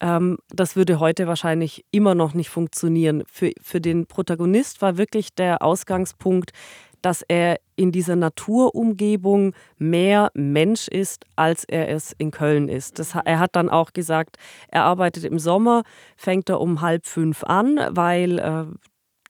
ähm, 0.00 0.38
das 0.50 0.76
würde 0.76 1.00
heute 1.00 1.26
wahrscheinlich 1.26 1.84
immer 1.90 2.14
noch 2.14 2.34
nicht 2.34 2.48
funktionieren. 2.48 3.24
Für, 3.30 3.52
für 3.60 3.80
den 3.80 4.06
Protagonist 4.06 4.80
war 4.80 4.96
wirklich 4.96 5.34
der 5.34 5.62
Ausgangspunkt, 5.62 6.52
dass 7.02 7.22
er 7.22 7.58
in 7.76 7.92
dieser 7.92 8.16
Naturumgebung 8.16 9.54
mehr 9.76 10.30
Mensch 10.34 10.88
ist, 10.88 11.24
als 11.36 11.64
er 11.64 11.88
es 11.88 12.12
in 12.18 12.30
Köln 12.30 12.68
ist. 12.68 12.98
Das, 12.98 13.14
er 13.14 13.38
hat 13.38 13.56
dann 13.56 13.68
auch 13.68 13.92
gesagt, 13.92 14.36
er 14.68 14.84
arbeitet 14.84 15.24
im 15.24 15.38
Sommer, 15.38 15.82
fängt 16.16 16.48
er 16.48 16.60
um 16.60 16.80
halb 16.80 17.06
fünf 17.06 17.44
an, 17.44 17.78
weil 17.90 18.38
äh, 18.38 18.64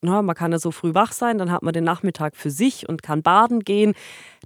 na, 0.01 0.23
man 0.23 0.37
kann 0.37 0.53
ja 0.53 0.59
so 0.59 0.71
früh 0.71 0.95
wach 0.95 1.13
sein, 1.13 1.39
dann 1.39 1.51
hat 1.51 1.63
man 1.63 1.73
den 1.73 1.85
Nachmittag 1.85 2.37
für 2.37 2.51
sich 2.51 2.89
und 2.89 3.03
kann 3.03 3.23
baden 3.23 3.61
gehen. 3.61 3.95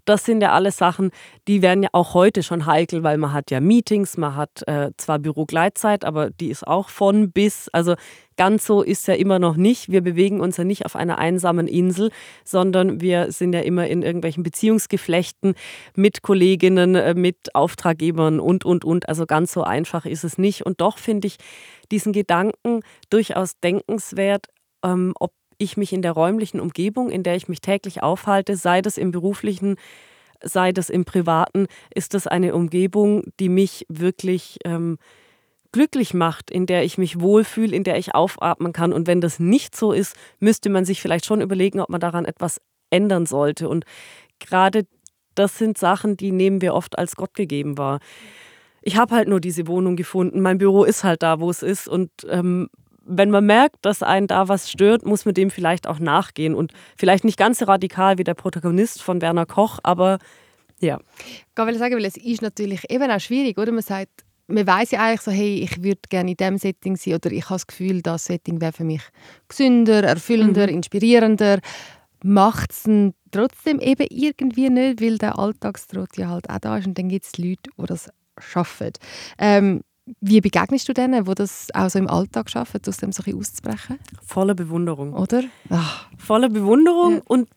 Das 0.04 0.24
sind 0.24 0.42
ja 0.42 0.52
alles 0.52 0.76
Sachen, 0.76 1.10
die 1.46 1.62
werden 1.62 1.84
ja 1.84 1.90
auch 1.92 2.14
heute 2.14 2.42
schon 2.42 2.66
heikel, 2.66 3.04
weil 3.04 3.18
man 3.18 3.32
hat 3.32 3.50
ja 3.52 3.60
Meetings, 3.60 4.16
man 4.16 4.34
hat 4.34 4.66
äh, 4.66 4.90
zwar 4.96 5.20
Bürogleitzeit, 5.20 6.04
aber 6.04 6.30
die 6.30 6.48
ist 6.48 6.66
auch 6.66 6.88
von 6.88 7.30
bis. 7.30 7.68
Also 7.68 7.94
ganz 8.36 8.66
so 8.66 8.82
ist 8.82 9.06
ja 9.06 9.14
immer 9.14 9.38
noch 9.38 9.56
nicht. 9.56 9.92
Wir 9.92 10.00
bewegen 10.00 10.40
uns 10.40 10.56
ja 10.56 10.64
nicht 10.64 10.86
auf 10.86 10.96
einer 10.96 11.18
einsamen 11.18 11.68
Insel, 11.68 12.10
sondern 12.44 13.00
wir 13.00 13.30
sind 13.30 13.52
ja 13.52 13.60
immer 13.60 13.86
in 13.86 14.02
irgendwelchen 14.02 14.42
Beziehungsgeflechten 14.42 15.54
mit 15.94 16.22
Kolleginnen, 16.22 16.96
äh, 16.96 17.14
mit 17.14 17.54
Auftraggebern 17.54 18.40
und, 18.40 18.64
und, 18.64 18.84
und. 18.84 19.08
Also 19.08 19.26
ganz 19.26 19.52
so 19.52 19.62
einfach 19.62 20.04
ist 20.04 20.24
es 20.24 20.36
nicht. 20.36 20.66
Und 20.66 20.80
doch 20.80 20.98
finde 20.98 21.28
ich 21.28 21.36
diesen 21.92 22.12
Gedanken 22.12 22.80
durchaus 23.08 23.60
denkenswert, 23.60 24.46
ähm, 24.84 25.12
ob 25.20 25.32
ich 25.62 25.76
mich 25.76 25.92
in 25.92 26.02
der 26.02 26.12
räumlichen 26.12 26.60
Umgebung, 26.60 27.10
in 27.10 27.22
der 27.22 27.36
ich 27.36 27.48
mich 27.48 27.60
täglich 27.60 28.02
aufhalte, 28.02 28.56
sei 28.56 28.82
das 28.82 28.98
im 28.98 29.10
beruflichen, 29.10 29.76
sei 30.42 30.72
das 30.72 30.90
im 30.90 31.04
privaten, 31.04 31.66
ist 31.94 32.14
das 32.14 32.26
eine 32.26 32.54
Umgebung, 32.54 33.24
die 33.38 33.48
mich 33.48 33.86
wirklich 33.88 34.58
ähm, 34.64 34.98
glücklich 35.72 36.14
macht, 36.14 36.50
in 36.50 36.66
der 36.66 36.84
ich 36.84 36.98
mich 36.98 37.20
wohlfühle, 37.20 37.74
in 37.74 37.84
der 37.84 37.96
ich 37.96 38.14
aufatmen 38.14 38.72
kann. 38.72 38.92
Und 38.92 39.06
wenn 39.06 39.20
das 39.20 39.38
nicht 39.40 39.74
so 39.74 39.92
ist, 39.92 40.16
müsste 40.38 40.68
man 40.68 40.84
sich 40.84 41.00
vielleicht 41.00 41.24
schon 41.24 41.40
überlegen, 41.40 41.80
ob 41.80 41.88
man 41.88 42.00
daran 42.00 42.24
etwas 42.24 42.60
ändern 42.90 43.26
sollte. 43.26 43.68
Und 43.68 43.84
gerade 44.38 44.86
das 45.34 45.56
sind 45.56 45.78
Sachen, 45.78 46.16
die 46.16 46.30
nehmen 46.30 46.60
wir 46.60 46.74
oft 46.74 46.98
als 46.98 47.16
Gott 47.16 47.34
gegeben 47.34 47.78
wahr. 47.78 48.00
Ich 48.82 48.96
habe 48.96 49.14
halt 49.14 49.28
nur 49.28 49.40
diese 49.40 49.66
Wohnung 49.66 49.96
gefunden. 49.96 50.40
Mein 50.40 50.58
Büro 50.58 50.84
ist 50.84 51.04
halt 51.04 51.22
da, 51.22 51.40
wo 51.40 51.48
es 51.48 51.62
ist. 51.62 51.88
Und 51.88 52.10
ähm, 52.28 52.68
wenn 53.04 53.30
man 53.30 53.44
merkt, 53.44 53.76
dass 53.82 54.02
einen 54.02 54.26
da 54.26 54.48
was 54.48 54.70
stört, 54.70 55.04
muss 55.04 55.24
man 55.24 55.34
dem 55.34 55.50
vielleicht 55.50 55.86
auch 55.86 55.98
nachgehen. 55.98 56.54
Und 56.54 56.72
vielleicht 56.96 57.24
nicht 57.24 57.38
ganz 57.38 57.58
so 57.58 57.64
radikal 57.64 58.18
wie 58.18 58.24
der 58.24 58.34
Protagonist 58.34 59.02
von 59.02 59.20
Werner 59.20 59.46
Koch, 59.46 59.78
aber 59.82 60.18
ja. 60.80 60.98
Ich 61.56 61.64
will 61.64 61.78
sagen, 61.78 61.94
weil 61.94 62.04
es 62.04 62.16
ist 62.16 62.42
natürlich 62.42 62.90
eben 62.90 63.10
auch 63.10 63.20
schwierig, 63.20 63.58
oder? 63.58 63.72
Man 63.72 63.82
sagt, 63.82 64.24
man 64.48 64.66
weiß 64.66 64.90
ja 64.92 65.00
eigentlich 65.00 65.20
so, 65.20 65.30
hey, 65.30 65.60
ich 65.60 65.82
würde 65.82 66.00
gerne 66.08 66.32
in 66.32 66.36
diesem 66.36 66.58
Setting 66.58 66.96
sein 66.96 67.14
oder 67.14 67.30
ich 67.30 67.44
habe 67.44 67.54
das 67.54 67.66
Gefühl, 67.66 68.02
das 68.02 68.24
Setting 68.24 68.60
wäre 68.60 68.72
für 68.72 68.84
mich 68.84 69.02
gesünder, 69.48 70.02
erfüllender, 70.02 70.66
mhm. 70.66 70.74
inspirierender. 70.74 71.60
Macht 72.24 72.72
es 72.72 72.84
trotzdem 73.30 73.80
eben 73.80 74.06
irgendwie 74.10 74.70
nicht, 74.70 75.00
weil 75.00 75.18
der 75.18 75.38
Alltagstrott 75.38 76.16
ja 76.16 76.28
halt 76.28 76.48
auch 76.50 76.58
da 76.58 76.78
ist 76.78 76.86
und 76.86 76.98
dann 76.98 77.08
gibt 77.08 77.24
es 77.24 77.36
Leute, 77.38 77.70
die 77.76 77.86
das 77.86 78.10
schaffen. 78.38 78.92
Ähm, 79.38 79.82
wie 80.20 80.40
begegnest 80.40 80.88
du 80.88 80.92
denen, 80.92 81.24
die 81.24 81.34
das 81.34 81.68
auch 81.74 81.88
so 81.88 81.98
im 81.98 82.08
Alltag 82.08 82.50
schaffen, 82.50 82.80
aus 82.86 82.96
dem 82.96 83.12
so 83.12 83.22
ein 83.26 83.34
auszubrechen? 83.34 83.98
Voller 84.24 84.54
Bewunderung. 84.54 85.14
Oder? 85.14 85.44
Ach. 85.70 86.06
Voller 86.18 86.48
Bewunderung 86.48 87.16
ja. 87.16 87.22
und 87.26 87.48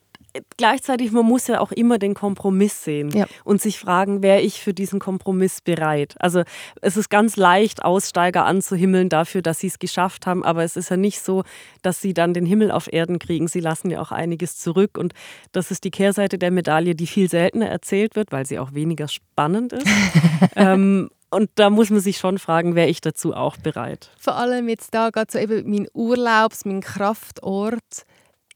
gleichzeitig, 0.57 1.11
man 1.11 1.25
muss 1.25 1.47
ja 1.47 1.59
auch 1.59 1.71
immer 1.71 1.97
den 1.97 2.13
Kompromiss 2.13 2.83
sehen 2.83 3.09
ja. 3.11 3.25
und 3.43 3.61
sich 3.61 3.79
fragen, 3.79 4.21
wäre 4.21 4.41
ich 4.41 4.61
für 4.61 4.73
diesen 4.73 4.99
Kompromiss 4.99 5.61
bereit? 5.61 6.15
Also 6.19 6.43
es 6.81 6.97
ist 6.97 7.09
ganz 7.09 7.35
leicht, 7.35 7.83
Aussteiger 7.83 8.45
anzuhimmeln 8.45 9.09
dafür, 9.09 9.41
dass 9.41 9.59
sie 9.59 9.67
es 9.67 9.79
geschafft 9.79 10.25
haben, 10.25 10.43
aber 10.43 10.63
es 10.63 10.75
ist 10.75 10.89
ja 10.89 10.97
nicht 10.97 11.21
so, 11.21 11.43
dass 11.81 12.01
sie 12.01 12.13
dann 12.13 12.33
den 12.33 12.45
Himmel 12.45 12.71
auf 12.71 12.91
Erden 12.91 13.19
kriegen. 13.19 13.47
Sie 13.47 13.59
lassen 13.59 13.89
ja 13.89 14.01
auch 14.01 14.11
einiges 14.11 14.57
zurück 14.57 14.97
und 14.97 15.13
das 15.51 15.71
ist 15.71 15.83
die 15.83 15.91
Kehrseite 15.91 16.37
der 16.37 16.51
Medaille, 16.51 16.95
die 16.95 17.07
viel 17.07 17.29
seltener 17.29 17.67
erzählt 17.67 18.15
wird, 18.15 18.31
weil 18.31 18.45
sie 18.45 18.59
auch 18.59 18.73
weniger 18.73 19.07
spannend 19.07 19.73
ist. 19.73 19.87
ähm, 20.55 21.09
und 21.35 21.49
da 21.55 21.69
muss 21.69 21.89
man 21.89 21.99
sich 21.99 22.17
schon 22.17 22.39
fragen, 22.39 22.75
wäre 22.75 22.87
ich 22.87 23.01
dazu 23.01 23.33
auch 23.33 23.57
bereit? 23.57 24.09
Vor 24.17 24.35
allem 24.35 24.69
jetzt 24.69 24.93
da 24.93 25.09
geht 25.09 25.31
so 25.31 25.37
eben 25.37 25.69
mein 25.69 25.87
Urlaubs-, 25.93 26.65
mein 26.65 26.81
Kraftort 26.81 28.05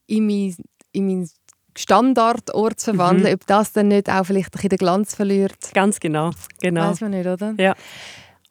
in 0.07 0.25
mein, 0.25 0.55
in 0.91 1.07
mein 1.07 1.29
Standardort 1.77 2.79
zu 2.79 2.93
verwandeln, 2.93 3.29
mhm. 3.29 3.35
ob 3.35 3.47
das 3.47 3.73
dann 3.73 3.89
nicht 3.89 4.09
auch 4.09 4.25
vielleicht 4.25 4.55
ein 4.55 4.69
den 4.69 4.77
Glanz 4.77 5.15
verliert. 5.15 5.73
Ganz 5.73 5.99
genau, 5.99 6.31
genau. 6.61 6.89
Weiß 6.89 7.01
man 7.01 7.11
nicht, 7.11 7.27
oder? 7.27 7.53
Ja. 7.57 7.75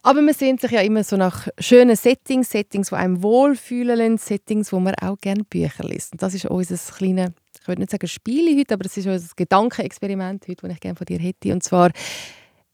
Aber 0.03 0.23
man 0.23 0.33
sehnt 0.33 0.61
sich 0.61 0.71
ja 0.71 0.81
immer 0.81 1.03
so 1.05 1.17
nach 1.17 1.49
schönen 1.59 1.97
Settings, 1.97 2.51
Settings, 2.51 2.89
die 2.89 2.95
einem 2.95 3.23
wohlfühlen 3.23 3.99
lassen, 3.99 4.19
Settings, 4.19 4.73
wo 4.73 4.79
man 4.79 4.95
auch 4.95 5.19
gerne 5.21 5.45
Bücher 5.45 5.85
liest. 5.85 6.13
Und 6.13 6.23
das 6.23 6.35
ist 6.35 6.47
unser 6.47 6.77
kleines, 6.95 7.33
ich 7.61 7.69
würde 7.69 7.83
nicht 7.83 7.91
sagen 7.91 8.07
Spiel 8.07 8.57
heute, 8.59 8.75
aber 8.75 8.87
es 8.87 8.97
ist 8.97 9.07
unser 9.07 9.29
Gedankenexperiment 9.37 10.47
heute, 10.49 10.63
das 10.63 10.73
ich 10.73 10.81
gerne 10.81 10.97
von 10.97 11.05
dir 11.05 11.19
hätte. 11.19 11.53
Und 11.53 11.63
zwar, 11.63 11.91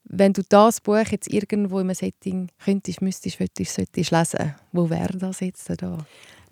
wenn 0.04 0.32
du 0.32 0.42
das 0.48 0.80
Buch 0.80 1.06
jetzt 1.10 1.32
irgendwo 1.32 1.78
einem 1.78 1.94
Setting 1.94 2.48
könntest, 2.64 3.02
müsstest, 3.02 3.40
würdest, 3.40 3.74
solltest 3.74 4.10
lesen, 4.10 4.54
wo 4.72 4.90
wäre 4.90 5.18
das 5.18 5.40
jetzt 5.40 5.70
da? 5.80 5.98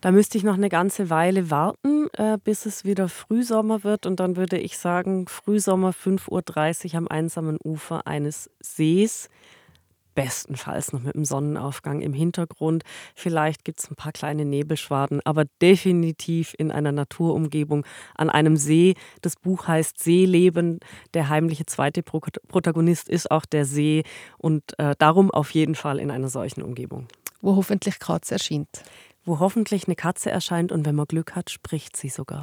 Da 0.00 0.10
müsste 0.10 0.36
ich 0.36 0.42
noch 0.42 0.54
eine 0.54 0.68
ganze 0.68 1.10
Weile 1.10 1.48
warten, 1.50 2.08
äh, 2.14 2.36
bis 2.42 2.66
es 2.66 2.84
wieder 2.84 3.08
Frühsommer 3.08 3.84
wird. 3.84 4.04
Und 4.04 4.18
dann 4.18 4.36
würde 4.36 4.58
ich 4.58 4.76
sagen, 4.76 5.28
Frühsommer 5.28 5.92
5.30 5.92 6.92
Uhr 6.92 6.98
am 6.98 7.08
einsamen 7.08 7.56
Ufer 7.62 8.04
eines 8.06 8.50
Sees 8.58 9.28
bestenfalls 10.14 10.92
noch 10.92 11.02
mit 11.02 11.14
dem 11.14 11.24
Sonnenaufgang 11.24 12.00
im 12.00 12.12
Hintergrund. 12.12 12.84
Vielleicht 13.14 13.64
gibt 13.64 13.80
es 13.80 13.90
ein 13.90 13.96
paar 13.96 14.12
kleine 14.12 14.44
Nebelschwaden, 14.44 15.20
aber 15.24 15.44
definitiv 15.60 16.54
in 16.58 16.70
einer 16.70 16.92
Naturumgebung 16.92 17.84
an 18.14 18.30
einem 18.30 18.56
See. 18.56 18.94
Das 19.20 19.36
Buch 19.36 19.68
heißt 19.68 19.98
Seeleben. 19.98 20.80
Der 21.14 21.28
heimliche 21.28 21.66
zweite 21.66 22.02
Protagonist 22.02 23.08
ist 23.08 23.30
auch 23.30 23.44
der 23.46 23.64
See 23.64 24.04
und 24.38 24.78
äh, 24.78 24.94
darum 24.98 25.30
auf 25.30 25.50
jeden 25.50 25.74
Fall 25.74 25.98
in 25.98 26.10
einer 26.10 26.28
solchen 26.28 26.62
Umgebung. 26.62 27.08
Wo 27.40 27.56
hoffentlich 27.56 27.98
Katze 27.98 28.34
erscheint. 28.34 28.84
Wo 29.24 29.38
hoffentlich 29.38 29.86
eine 29.86 29.94
Katze 29.94 30.30
erscheint 30.30 30.72
und 30.72 30.84
wenn 30.84 30.96
man 30.96 31.06
Glück 31.06 31.36
hat, 31.36 31.50
spricht 31.50 31.96
sie 31.96 32.08
sogar. 32.08 32.42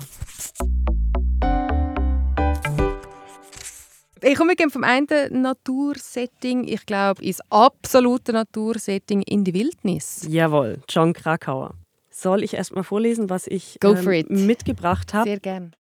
Ich 4.21 4.35
komme 4.35 4.53
vom 4.69 4.83
einen 4.83 5.41
Natursetting, 5.41 6.67
ich 6.67 6.85
glaube, 6.85 7.23
ins 7.23 7.39
absolute 7.49 8.33
Natursetting 8.33 9.21
in 9.21 9.43
die 9.43 9.53
Wildnis. 9.53 10.25
Jawohl, 10.27 10.79
John 10.89 11.13
Krakauer. 11.13 11.75
Soll 12.09 12.43
ich 12.43 12.55
erst 12.55 12.75
mal 12.75 12.83
vorlesen, 12.83 13.29
was 13.29 13.47
ich 13.47 13.77
ähm, 13.83 14.25
mitgebracht 14.45 15.13
habe? 15.13 15.29
Sehr 15.29 15.39
gern. 15.39 15.73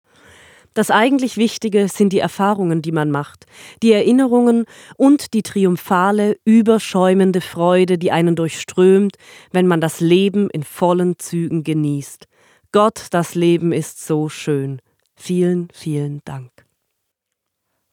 Das 0.74 0.90
eigentlich 0.90 1.38
Wichtige 1.38 1.88
sind 1.88 2.12
die 2.12 2.18
Erfahrungen, 2.18 2.82
die 2.82 2.92
man 2.92 3.10
macht, 3.10 3.46
die 3.82 3.92
Erinnerungen 3.92 4.66
und 4.96 5.32
die 5.32 5.42
triumphale, 5.42 6.36
überschäumende 6.44 7.40
Freude, 7.40 7.96
die 7.96 8.12
einen 8.12 8.36
durchströmt, 8.36 9.16
wenn 9.52 9.66
man 9.66 9.80
das 9.80 10.00
Leben 10.00 10.50
in 10.50 10.62
vollen 10.62 11.18
Zügen 11.18 11.64
genießt. 11.64 12.26
Gott, 12.72 13.06
das 13.12 13.34
Leben 13.34 13.72
ist 13.72 14.06
so 14.06 14.28
schön. 14.28 14.82
Vielen, 15.14 15.68
vielen 15.72 16.20
Dank. 16.26 16.65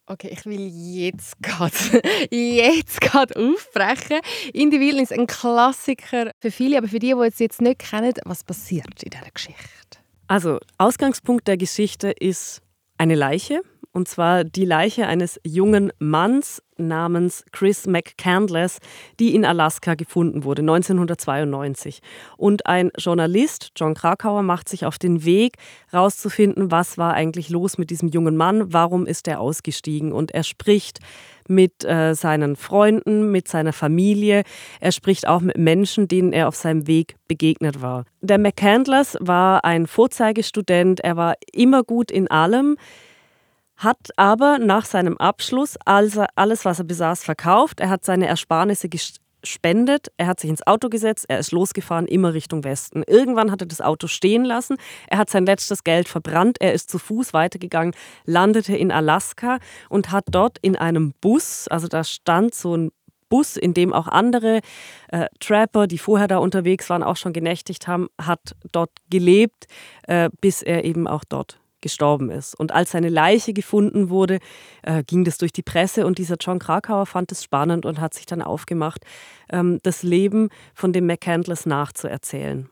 Okay, 0.06 0.30
ich 0.32 0.46
will 0.46 0.68
jetzt 0.68 1.36
gerade 1.42 2.02
jetzt 2.30 3.00
gerade 3.00 3.36
aufbrechen. 3.36 4.20
In 4.54 4.70
die 4.70 4.80
Wildnis, 4.80 5.12
ein 5.12 5.28
Klassiker 5.28 6.32
für 6.40 6.52
viele, 6.52 6.78
aber 6.78 6.88
für 6.88 7.00
die, 7.00 7.14
die 7.14 7.28
es 7.28 7.40
jetzt 7.40 7.62
nicht 7.62 7.80
kennen, 7.80 8.14
was 8.26 8.44
passiert 8.44 9.02
in 9.04 9.10
dieser 9.12 9.32
Geschichte? 9.32 10.00
Also, 10.28 10.60
Ausgangspunkt 10.78 11.48
der 11.48 11.58
Geschichte 11.58 12.12
ist 12.12 12.62
eine 12.98 13.16
Leiche 13.16 13.62
Und 13.94 14.08
zwar 14.08 14.44
die 14.44 14.66
Leiche 14.66 15.06
eines 15.06 15.40
jungen 15.44 15.94
Manns 16.00 16.64
namens 16.78 17.46
Chris 17.52 17.86
McCandless, 17.86 18.80
die 19.20 19.36
in 19.36 19.46
Alaska 19.46 19.94
gefunden 19.94 20.44
wurde, 20.44 20.64
1992. 20.64 22.02
Und 22.36 22.66
ein 22.66 22.92
Journalist, 22.98 23.70
John 23.76 23.94
Krakauer, 23.94 24.42
macht 24.42 24.68
sich 24.68 24.88
auf 24.88 24.98
den 24.98 25.26
Weg, 25.26 25.58
herauszufinden, 25.92 26.72
was 26.72 26.98
war 26.98 27.14
eigentlich 27.14 27.50
los 27.50 27.78
mit 27.78 27.92
diesem 27.92 28.10
jungen 28.10 28.36
Mann, 28.36 28.74
warum 28.74 29.06
ist 29.06 29.28
er 29.28 29.40
ausgestiegen. 29.40 30.12
Und 30.12 30.32
er 30.32 30.44
spricht 30.44 31.00
mit 31.48 31.86
äh, 31.86 32.16
seinen 32.16 32.56
Freunden, 32.56 33.32
mit 33.32 33.48
seiner 33.48 33.74
Familie. 33.74 34.42
Er 34.80 34.92
spricht 34.92 35.28
auch 35.28 35.42
mit 35.42 35.58
Menschen, 35.60 36.08
denen 36.08 36.34
er 36.34 36.48
auf 36.48 36.56
seinem 36.56 36.88
Weg 36.88 37.16
begegnet 37.28 37.84
war. 37.84 38.06
Der 38.22 38.40
McCandless 38.40 39.18
war 39.20 39.64
ein 39.64 39.86
Vorzeigestudent, 39.86 41.02
er 41.02 41.16
war 41.16 41.36
immer 41.52 41.84
gut 41.84 42.10
in 42.10 42.28
allem 42.32 42.78
hat 43.78 44.10
aber 44.18 44.60
nach 44.60 44.86
seinem 44.86 45.18
Abschluss 45.18 45.78
alles, 45.86 46.20
alles, 46.36 46.66
was 46.66 46.80
er 46.80 46.86
besaß, 46.86 47.24
verkauft. 47.24 47.80
Er 47.80 47.90
hat 47.90 48.06
seine 48.06 48.28
Ersparnisse 48.28 48.88
gespendet, 48.90 50.08
er 50.18 50.28
hat 50.28 50.40
sich 50.40 50.50
ins 50.50 50.66
Auto 50.66 50.90
gesetzt, 50.90 51.26
er 51.28 51.40
ist 51.40 51.52
losgefahren, 51.52 52.08
immer 52.08 52.34
Richtung 52.34 52.64
Westen. 52.64 53.04
Irgendwann 53.04 53.52
hat 53.52 53.62
er 53.62 53.68
das 53.68 53.82
Auto 53.82 54.08
stehen 54.08 54.46
lassen, 54.46 54.78
er 55.08 55.18
hat 55.18 55.30
sein 55.30 55.46
letztes 55.46 55.84
Geld 55.84 56.08
verbrannt, 56.08 56.58
er 56.60 56.74
ist 56.74 56.90
zu 56.90 57.00
Fuß 57.00 57.34
weitergegangen, 57.34 57.94
landete 58.26 58.76
in 58.76 58.92
Alaska 58.92 59.60
und 59.90 60.12
hat 60.12 60.26
dort 60.32 60.58
in 60.62 60.76
einem 60.76 61.14
Bus, 61.20 61.68
also 61.68 61.88
da 61.88 62.04
stand 62.04 62.56
so 62.56 62.76
ein 62.76 62.92
Bus, 63.30 63.58
in 63.58 63.74
dem 63.74 63.94
auch 63.94 64.08
andere 64.08 64.60
äh, 65.08 65.26
Trapper, 65.40 65.88
die 65.88 65.98
vorher 65.98 66.28
da 66.28 66.38
unterwegs 66.38 66.90
waren, 66.92 67.02
auch 67.02 67.18
schon 67.18 67.34
genächtigt 67.34 67.88
haben, 67.88 68.08
hat 68.22 68.56
dort 68.72 68.92
gelebt, 69.10 69.66
äh, 70.04 70.30
bis 70.40 70.62
er 70.62 70.86
eben 70.86 71.08
auch 71.08 71.24
dort 71.24 71.60
gestorben 71.84 72.32
ist. 72.32 72.56
Und 72.60 72.72
als 72.72 72.92
seine 72.92 73.10
Leiche 73.10 73.54
gefunden 73.54 74.10
wurde, 74.10 74.40
äh, 74.82 75.04
ging 75.04 75.24
das 75.24 75.38
durch 75.38 75.54
die 75.54 75.62
Presse 75.62 76.08
und 76.08 76.18
dieser 76.18 76.38
John 76.40 76.58
Krakauer 76.58 77.06
fand 77.06 77.32
es 77.32 77.44
spannend 77.44 77.86
und 77.86 78.02
hat 78.02 78.16
sich 78.16 78.26
dann 78.26 78.42
aufgemacht, 78.42 79.02
ähm, 79.52 79.80
das 79.84 80.02
Leben 80.02 80.50
von 80.74 80.94
dem 80.94 81.06
McCandless 81.06 81.68
nachzuerzählen 81.68 82.70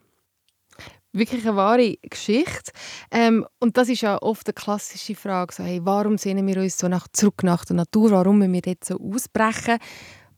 wirklich 1.13 1.45
eine 1.45 1.55
wahre 1.57 1.97
Geschichte. 2.01 2.71
Ähm, 3.11 3.45
und 3.59 3.75
das 3.77 3.89
ist 3.89 4.01
ja 4.01 4.21
oft 4.21 4.47
eine 4.47 4.53
klassische 4.53 5.13
Frage, 5.13 5.53
so, 5.53 5.61
hey, 5.61 5.81
warum 5.83 6.17
sehnen 6.17 6.47
wir 6.47 6.57
uns 6.57 6.77
so 6.77 6.87
nach, 6.87 7.07
zurück 7.11 7.43
nach 7.43 7.65
der 7.65 7.75
Natur, 7.75 8.11
warum 8.11 8.37
müssen 8.37 8.53
wir 8.53 8.61
dort 8.61 8.85
so 8.85 8.97
ausbrechen? 8.97 9.77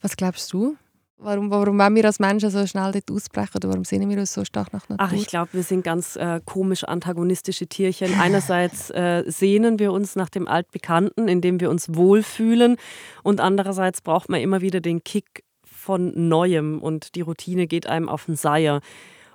Was 0.02 0.18
glaubst 0.18 0.52
du? 0.52 0.76
Warum, 1.18 1.50
warum 1.52 1.80
wollen 1.80 1.96
wir 1.96 2.06
als 2.06 2.20
Menschen 2.20 2.50
so 2.50 2.66
schnell 2.68 2.92
dort 2.92 3.10
ausbrechen 3.10 3.56
oder 3.56 3.70
warum 3.70 3.86
sehen 3.86 4.10
wir 4.10 4.18
uns 4.18 4.34
so 4.34 4.44
stark 4.44 4.74
nach 4.74 4.90
Natur? 4.90 5.08
Ach, 5.08 5.14
ich 5.14 5.28
glaube, 5.28 5.54
wir 5.54 5.64
sind 5.64 5.84
ganz 5.84 6.16
äh, 6.16 6.42
komisch 6.44 6.84
antagonistische 6.84 7.68
Tierchen. 7.68 8.14
Einerseits 8.20 8.90
äh, 8.90 9.24
sehnen 9.28 9.80
wir 9.80 9.94
uns 9.94 10.16
nach 10.16 10.30
dem 10.30 10.48
Altbekannten, 10.48 11.28
indem 11.28 11.60
wir 11.60 11.70
uns 11.70 11.96
wohlfühlen 11.96 12.78
und 13.24 13.40
andererseits 13.40 14.02
braucht 14.02 14.30
man 14.30 14.42
immer 14.42 14.62
wieder 14.62 14.82
den 14.82 15.04
Kick 15.04 15.44
von 15.64 16.12
Neuem 16.28 16.82
und 16.82 17.16
die 17.16 17.22
Routine 17.22 17.68
geht 17.68 17.88
einem 17.88 18.10
auf 18.10 18.26
den 18.26 18.36
Seier. 18.36 18.82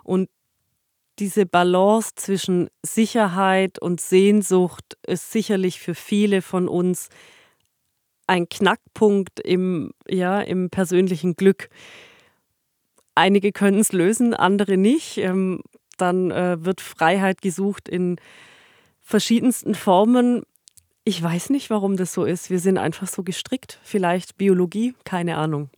Und 0.02 0.28
diese 1.18 1.46
Balance 1.46 2.12
zwischen 2.14 2.68
Sicherheit 2.82 3.78
und 3.78 4.00
Sehnsucht 4.00 4.96
ist 5.06 5.32
sicherlich 5.32 5.80
für 5.80 5.94
viele 5.94 6.42
von 6.42 6.68
uns 6.68 7.08
ein 8.28 8.48
Knackpunkt 8.48 9.40
im, 9.40 9.92
ja, 10.06 10.40
im 10.40 10.70
persönlichen 10.70 11.34
Glück. 11.34 11.68
Einige 13.14 13.50
können 13.50 13.80
es 13.80 13.92
lösen, 13.92 14.34
andere 14.34 14.76
nicht. 14.76 15.18
Ähm, 15.18 15.62
dann 15.96 16.30
äh, 16.30 16.64
wird 16.64 16.80
Freiheit 16.80 17.42
gesucht 17.42 17.88
in 17.88 18.20
verschiedensten 19.00 19.74
Formen. 19.74 20.42
Ich 21.04 21.20
weiß 21.20 21.50
nicht, 21.50 21.70
warum 21.70 21.96
das 21.96 22.12
so 22.12 22.24
ist. 22.24 22.50
Wir 22.50 22.60
sind 22.60 22.78
einfach 22.78 23.08
so 23.08 23.22
gestrickt. 23.22 23.80
Vielleicht 23.82 24.36
Biologie, 24.36 24.94
keine 25.04 25.36
Ahnung. 25.36 25.70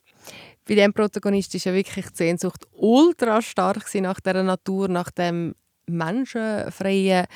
Bei 0.69 0.75
dem 0.75 0.93
Protagonist 0.93 1.55
ist 1.55 1.65
ja 1.65 1.73
wirklich 1.73 2.07
die 2.07 2.17
Sehnsucht 2.17 2.67
ultra 2.73 3.41
stark 3.41 3.95
nach 3.95 4.21
der 4.21 4.43
Natur, 4.43 4.89
nach 4.89 5.11
dem 5.11 5.55
menschenfreie 5.91 7.27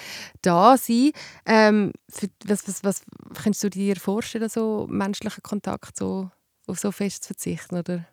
Dasein. 0.42 1.12
Ähm, 1.46 1.92
was, 2.44 2.66
was, 2.66 2.84
was 2.84 3.02
könntest 3.42 3.64
du 3.64 3.70
dir 3.70 3.96
vorstellen, 3.96 4.48
so 4.48 4.86
menschlichen 4.88 5.42
Kontakt 5.42 5.96
so, 5.96 6.30
auf 6.66 6.78
so 6.78 6.90
fest 6.92 7.24
zu 7.24 7.28
verzichten, 7.28 7.76
oder? 7.76 8.06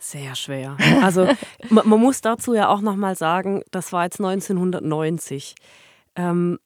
Sehr 0.00 0.34
schwer. 0.36 0.76
Also 1.02 1.28
man, 1.70 1.88
man, 1.88 2.00
muss 2.00 2.20
dazu 2.20 2.54
ja 2.54 2.68
auch 2.68 2.80
noch 2.80 2.96
mal 2.96 3.16
sagen, 3.16 3.62
das 3.70 3.92
war 3.92 4.04
jetzt 4.04 4.20
1990. 4.20 5.54
Ähm, 6.14 6.58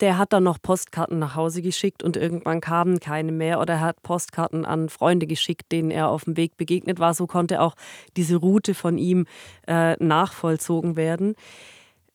der 0.00 0.18
hat 0.18 0.32
dann 0.32 0.44
noch 0.44 0.60
Postkarten 0.60 1.18
nach 1.18 1.34
Hause 1.34 1.62
geschickt 1.62 2.02
und 2.02 2.16
irgendwann 2.16 2.60
kamen 2.60 3.00
keine 3.00 3.32
mehr 3.32 3.60
oder 3.60 3.74
er 3.74 3.80
hat 3.80 4.02
Postkarten 4.02 4.64
an 4.64 4.88
Freunde 4.88 5.26
geschickt, 5.26 5.70
denen 5.72 5.90
er 5.90 6.08
auf 6.08 6.24
dem 6.24 6.36
Weg 6.36 6.56
begegnet 6.56 6.98
war. 6.98 7.14
So 7.14 7.26
konnte 7.26 7.60
auch 7.60 7.74
diese 8.16 8.36
Route 8.36 8.74
von 8.74 8.98
ihm 8.98 9.26
äh, 9.66 9.96
nachvollzogen 10.02 10.96
werden. 10.96 11.34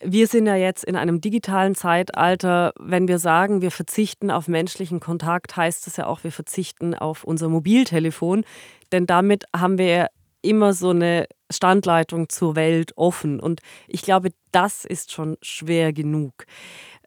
Wir 0.03 0.27
sind 0.27 0.45
ja 0.45 0.55
jetzt 0.55 0.83
in 0.83 0.95
einem 0.95 1.21
digitalen 1.21 1.73
Zeitalter. 1.73 2.73
Wenn 2.77 3.07
wir 3.07 3.17
sagen, 3.17 3.61
wir 3.61 3.71
verzichten 3.71 4.29
auf 4.29 4.47
menschlichen 4.47 4.99
Kontakt, 4.99 5.55
heißt 5.55 5.87
das 5.87 5.97
ja 5.97 6.07
auch, 6.07 6.23
wir 6.23 6.31
verzichten 6.31 6.93
auf 6.93 7.23
unser 7.23 7.49
Mobiltelefon. 7.49 8.43
Denn 8.91 9.05
damit 9.05 9.45
haben 9.55 9.77
wir 9.77 10.09
immer 10.41 10.73
so 10.73 10.91
eine 10.91 11.27
Standleitung 11.51 12.29
zur 12.29 12.55
Welt 12.55 12.93
offen. 12.97 13.39
Und 13.39 13.61
ich 13.87 14.03
glaube, 14.03 14.29
das 14.51 14.85
ist 14.85 15.11
schon 15.11 15.37
schwer 15.41 15.91
genug. 15.91 16.45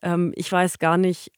Ähm, 0.03 0.33
ich 0.37 0.51
weiß 0.51 0.79
gar 0.79 0.99
nicht, 0.99 1.33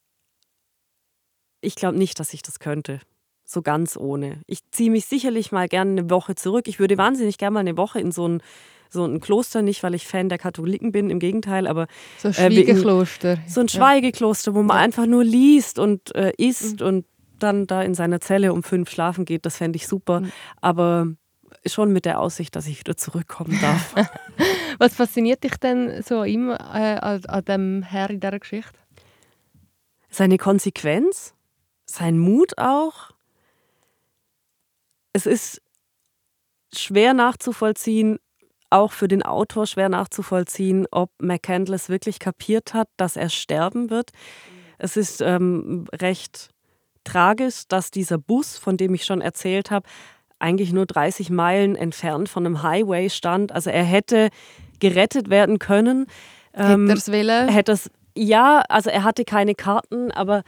ich 1.60 1.74
glaube 1.74 1.98
nicht, 1.98 2.18
dass 2.20 2.32
ich 2.32 2.42
das 2.42 2.58
könnte. 2.58 3.00
So 3.44 3.62
ganz 3.62 3.96
ohne. 3.96 4.42
Ich 4.46 4.60
ziehe 4.70 4.90
mich 4.90 5.06
sicherlich 5.06 5.50
mal 5.50 5.68
gerne 5.68 5.90
eine 5.90 6.10
Woche 6.10 6.34
zurück. 6.34 6.68
Ich 6.68 6.78
würde 6.78 6.96
wahnsinnig 6.96 7.36
gerne 7.36 7.54
mal 7.54 7.60
eine 7.60 7.76
Woche 7.76 8.00
in 8.00 8.12
so 8.12 8.28
ein, 8.28 8.42
so 8.88 9.04
ein 9.04 9.20
Kloster, 9.20 9.62
nicht 9.62 9.82
weil 9.82 9.94
ich 9.94 10.06
Fan 10.06 10.28
der 10.28 10.38
Katholiken 10.38 10.92
bin, 10.92 11.10
im 11.10 11.18
Gegenteil, 11.18 11.66
aber. 11.66 11.86
So 12.18 12.28
ein 12.28 12.34
äh, 12.34 12.50
Schweigekloster. 12.52 13.32
Äh, 13.32 13.48
so 13.48 13.60
ein 13.60 13.68
Schweigekloster, 13.68 14.54
wo 14.54 14.62
man 14.62 14.76
ja. 14.76 14.82
einfach 14.82 15.06
nur 15.06 15.24
liest 15.24 15.78
und 15.78 16.14
äh, 16.14 16.32
isst 16.38 16.80
mhm. 16.80 16.86
und 16.86 17.06
dann 17.40 17.66
da 17.66 17.82
in 17.82 17.94
seiner 17.94 18.20
Zelle 18.20 18.52
um 18.52 18.62
fünf 18.62 18.90
schlafen 18.90 19.24
geht. 19.24 19.46
Das 19.46 19.56
fände 19.56 19.76
ich 19.76 19.88
super. 19.88 20.20
Mhm. 20.20 20.32
Aber 20.60 21.08
schon 21.66 21.92
mit 21.92 22.04
der 22.04 22.20
Aussicht, 22.20 22.56
dass 22.56 22.66
ich 22.66 22.80
wieder 22.80 22.96
zurückkommen 22.96 23.58
darf. 23.60 23.94
Was 24.78 24.94
fasziniert 24.94 25.44
dich 25.44 25.56
denn 25.56 26.02
so 26.02 26.22
immer 26.22 26.54
äh, 26.74 26.98
an, 26.98 27.24
an 27.26 27.44
dem 27.44 27.82
Herr 27.82 28.10
in 28.10 28.20
dieser 28.20 28.38
Geschichte? 28.38 28.78
Seine 30.08 30.38
Konsequenz, 30.38 31.34
sein 31.86 32.18
Mut 32.18 32.58
auch. 32.58 33.10
Es 35.12 35.26
ist 35.26 35.60
schwer 36.72 37.14
nachzuvollziehen, 37.14 38.18
auch 38.70 38.92
für 38.92 39.08
den 39.08 39.22
Autor 39.22 39.66
schwer 39.66 39.88
nachzuvollziehen, 39.88 40.86
ob 40.90 41.10
McCandless 41.20 41.88
wirklich 41.88 42.18
kapiert 42.18 42.72
hat, 42.72 42.88
dass 42.96 43.16
er 43.16 43.28
sterben 43.28 43.90
wird. 43.90 44.10
Es 44.78 44.96
ist 44.96 45.20
ähm, 45.20 45.86
recht 45.92 46.50
tragisch, 47.04 47.66
dass 47.68 47.90
dieser 47.90 48.18
Bus, 48.18 48.56
von 48.56 48.76
dem 48.76 48.94
ich 48.94 49.04
schon 49.04 49.20
erzählt 49.20 49.70
habe, 49.70 49.88
eigentlich 50.40 50.72
nur 50.72 50.86
30 50.86 51.30
Meilen 51.30 51.76
entfernt 51.76 52.28
von 52.28 52.44
einem 52.44 52.62
Highway 52.62 53.08
stand. 53.10 53.52
Also 53.52 53.70
er 53.70 53.84
hätte 53.84 54.30
gerettet 54.80 55.30
werden 55.30 55.58
können. 55.58 56.06
Hätte 56.52 56.72
ähm, 56.72 56.88
er 56.88 56.96
es? 56.96 57.54
Hätte 57.54 57.72
es, 57.72 57.90
ja, 58.16 58.62
also 58.68 58.90
er 58.90 59.04
hatte 59.04 59.24
keine 59.24 59.54
Karten, 59.54 60.10
aber 60.10 60.42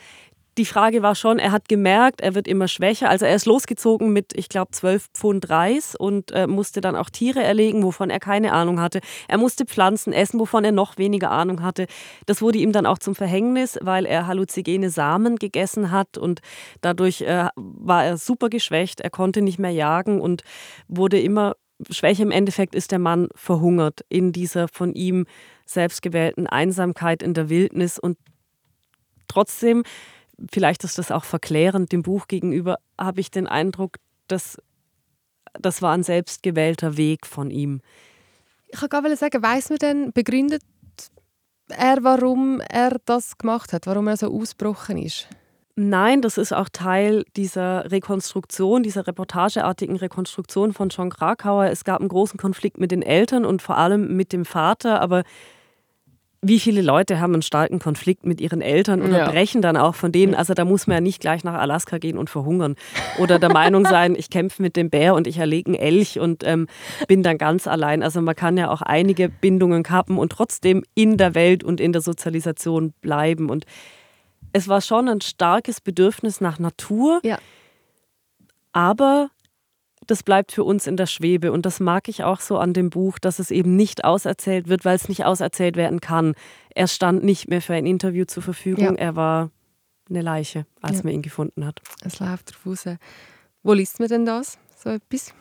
die 0.59 0.67
Frage 0.67 1.03
war 1.03 1.15
schon, 1.15 1.39
er 1.39 1.51
hat 1.51 1.69
gemerkt, 1.69 2.21
er 2.21 2.35
wird 2.35 2.47
immer 2.47 2.69
schwächer. 2.69 3.09
Also 3.09 3.25
er 3.25 3.35
ist 3.35 3.47
losgezogen 3.47 4.13
mit, 4.13 4.33
ich 4.37 4.49
glaube, 4.49 4.71
12 4.73 5.09
Pfund 5.15 5.49
Reis 5.49 5.95
und 5.95 6.31
äh, 6.33 6.47
musste 6.47 6.81
dann 6.83 6.95
auch 6.95 7.09
Tiere 7.09 7.43
erlegen, 7.43 7.83
wovon 7.83 8.11
er 8.11 8.21
keine 8.21 8.53
Ahnung 8.53 8.81
hatte. 8.81 9.01
Er 9.29 9.39
musste 9.39 9.65
Pflanzen 9.65 10.13
essen, 10.13 10.39
wovon 10.39 10.65
er 10.65 10.73
noch 10.73 10.99
weniger 10.99 11.31
Ahnung 11.31 11.63
hatte. 11.63 11.87
Das 12.27 12.43
wurde 12.43 12.59
ihm 12.59 12.73
dann 12.73 12.85
auch 12.85 12.99
zum 12.99 13.15
Verhängnis, 13.15 13.79
weil 13.81 14.05
er 14.05 14.27
halluzinogene 14.27 14.91
Samen 14.91 15.37
gegessen 15.37 15.91
hat 15.91 16.19
und 16.19 16.41
dadurch 16.83 17.23
äh, 17.23 17.49
war 17.57 18.05
er 18.05 18.19
super 18.19 18.51
geschwächt. 18.51 19.01
Er 19.01 19.11
konnte 19.11 19.41
nicht 19.41 19.59
mehr 19.59 19.71
jagen 19.71 20.21
und 20.21 20.43
wurde 20.87 21.19
immer 21.19 21.55
schwächer. 21.91 22.23
Im 22.23 22.31
Endeffekt 22.31 22.75
ist 22.75 22.93
der 22.93 22.99
Mann 22.99 23.29
verhungert 23.35 24.05
in 24.11 24.33
dieser 24.33 24.69
von 24.69 24.93
ihm 24.93 25.25
selbstgewählten 25.65 26.47
Einsamkeit 26.47 27.23
in 27.23 27.33
der 27.33 27.49
Wildnis 27.49 27.99
und 27.99 28.19
trotzdem 29.29 29.83
vielleicht 30.51 30.85
ist 30.85 30.99
das 30.99 31.11
auch 31.11 31.25
verklärend 31.25 31.93
dem 31.93 32.03
Buch 32.03 32.29
gegenüber, 32.29 32.79
habe 32.99 33.21
ich 33.21 33.31
den 33.31 33.47
Eindruck, 33.47 33.97
dass 34.29 34.59
das 35.55 35.83
war 35.83 35.93
ein 35.93 36.03
selbstgewählter 36.03 36.97
Weg 36.97 37.27
von 37.27 37.51
ihm. 37.51 37.81
Ich 38.69 38.81
kann 38.81 38.89
gar 38.89 39.17
sagen, 39.17 39.43
weiß 39.43 39.71
man 39.71 39.79
denn, 39.79 40.13
begründet 40.13 40.63
er, 41.69 42.03
warum 42.03 42.61
er 42.61 42.99
das 43.05 43.37
gemacht 43.39 43.73
hat, 43.73 43.87
warum 43.87 44.09
er 44.09 44.17
so 44.17 44.33
ausgebrochen 44.33 44.99
ist? 44.99 45.29
Nein, 45.75 46.21
das 46.21 46.37
ist 46.37 46.53
auch 46.53 46.69
Teil 46.69 47.25
dieser 47.35 47.91
Rekonstruktion, 47.91 48.83
dieser 48.83 49.07
reportageartigen 49.07 49.97
Rekonstruktion 49.97 50.75
von 50.75 50.91
John 50.91 51.09
Krakauer. 51.09 51.67
Es 51.67 51.85
gab 51.85 52.01
einen 52.01 52.11
großen 52.11 52.39
Konflikt 52.39 52.79
mit 52.79 52.91
den 52.91 53.01
Eltern 53.01 53.47
und 53.47 53.63
vor 53.63 53.79
allem 53.79 54.15
mit 54.15 54.35
dem 54.35 54.45
Vater, 54.45 55.01
aber 55.01 55.23
wie 56.45 56.59
viele 56.59 56.83
Leute 56.83 57.21
haben 57.21 57.35
einen 57.35 57.43
starken 57.43 57.79
Konflikt 57.79 58.27
mit 58.27 58.41
ihren 58.41 58.61
Eltern 58.63 59.01
oder 59.01 59.19
Ja. 59.19 59.31
brechen 59.31 59.63
dann 59.63 59.77
auch 59.77 59.95
von 59.95 60.11
denen. 60.11 60.35
Also 60.35 60.55
da 60.55 60.65
muss 60.65 60.89
man 60.89 60.97
ja 60.97 61.01
nicht 61.01 61.21
gleich 61.21 61.45
nach 61.45 61.55
Alaska 61.55 61.99
gehen 61.99 62.19
und 62.19 62.31
verhungern. 62.31 62.75
Oder 63.21 63.39
der 63.39 63.53
Meinung 63.53 63.85
sein, 63.87 64.17
ich 64.17 64.29
kämpfe 64.29 64.61
mit 64.61 64.75
dem 64.77 64.91
Bär 64.91 65.15
und 65.15 65.29
ich 65.29 65.39
erlege 65.39 65.69
einen 65.71 65.77
Elch 65.81 66.19
und 66.19 66.43
ähm, 66.45 66.67
bin 67.07 67.23
dann 67.23 67.39
ganz 67.39 67.69
allein. 67.69 68.03
Also 68.03 68.21
man 68.21 68.35
kann 68.35 68.57
ja 68.57 68.71
auch 68.73 68.83
einige 68.83 69.29
Bindungen 69.29 69.85
kappen 69.85 70.19
und 70.19 70.33
trotzdem 70.33 70.83
in 70.97 71.17
der 71.17 71.37
Welt 71.37 71.63
und 71.63 71.81
in 71.81 71.93
der 71.93 72.03
Sozialisation 72.03 72.93
bleiben. 73.01 73.49
Und 73.49 73.65
es 74.53 74.67
war 74.67 74.81
schon 74.81 75.09
ein 75.09 75.21
starkes 75.21 75.81
Bedürfnis 75.81 76.41
nach 76.41 76.59
Natur, 76.59 77.21
Ja. 77.23 77.39
aber 78.73 79.31
das 80.07 80.23
bleibt 80.23 80.53
für 80.53 80.65
uns 80.65 80.87
in 80.87 80.97
der 80.97 81.07
Schwebe. 81.07 81.53
Und 81.53 81.67
das 81.67 81.81
mag 81.81 82.09
ich 82.09 82.25
auch 82.25 82.41
so 82.41 82.59
an 82.59 82.73
dem 82.73 82.91
Buch, 82.91 83.19
dass 83.19 83.39
es 83.39 83.51
eben 83.51 83.77
nicht 83.77 84.05
auserzählt 84.05 84.69
wird, 84.69 84.85
weil 84.85 84.97
es 84.97 85.09
nicht 85.09 85.25
auserzählt 85.25 85.77
werden 85.77 86.01
kann. 86.01 86.35
Er 86.75 86.89
stand 86.89 87.23
nicht 87.25 87.49
mehr 87.49 87.63
für 87.63 87.75
ein 87.75 87.87
Interview 87.87 88.25
zur 88.25 88.43
Verfügung. 88.43 88.97
Ja. 88.97 89.03
Er 89.03 89.17
war 89.17 89.51
eine 90.11 90.23
Leiche, 90.23 90.67
als 90.81 90.99
Ja. 90.99 91.05
man 91.05 91.15
ihn 91.15 91.23
gefunden 91.23 91.65
hat. 91.65 91.81
Es 92.05 92.19
läuft 92.21 92.53
drauf 92.55 92.67
raus. 92.67 92.85
Wo 93.63 93.73
liest 93.73 94.01
man 94.01 94.09
denn 94.09 94.27
das? 94.27 94.59
So 94.77 94.91
etwas? 94.91 95.33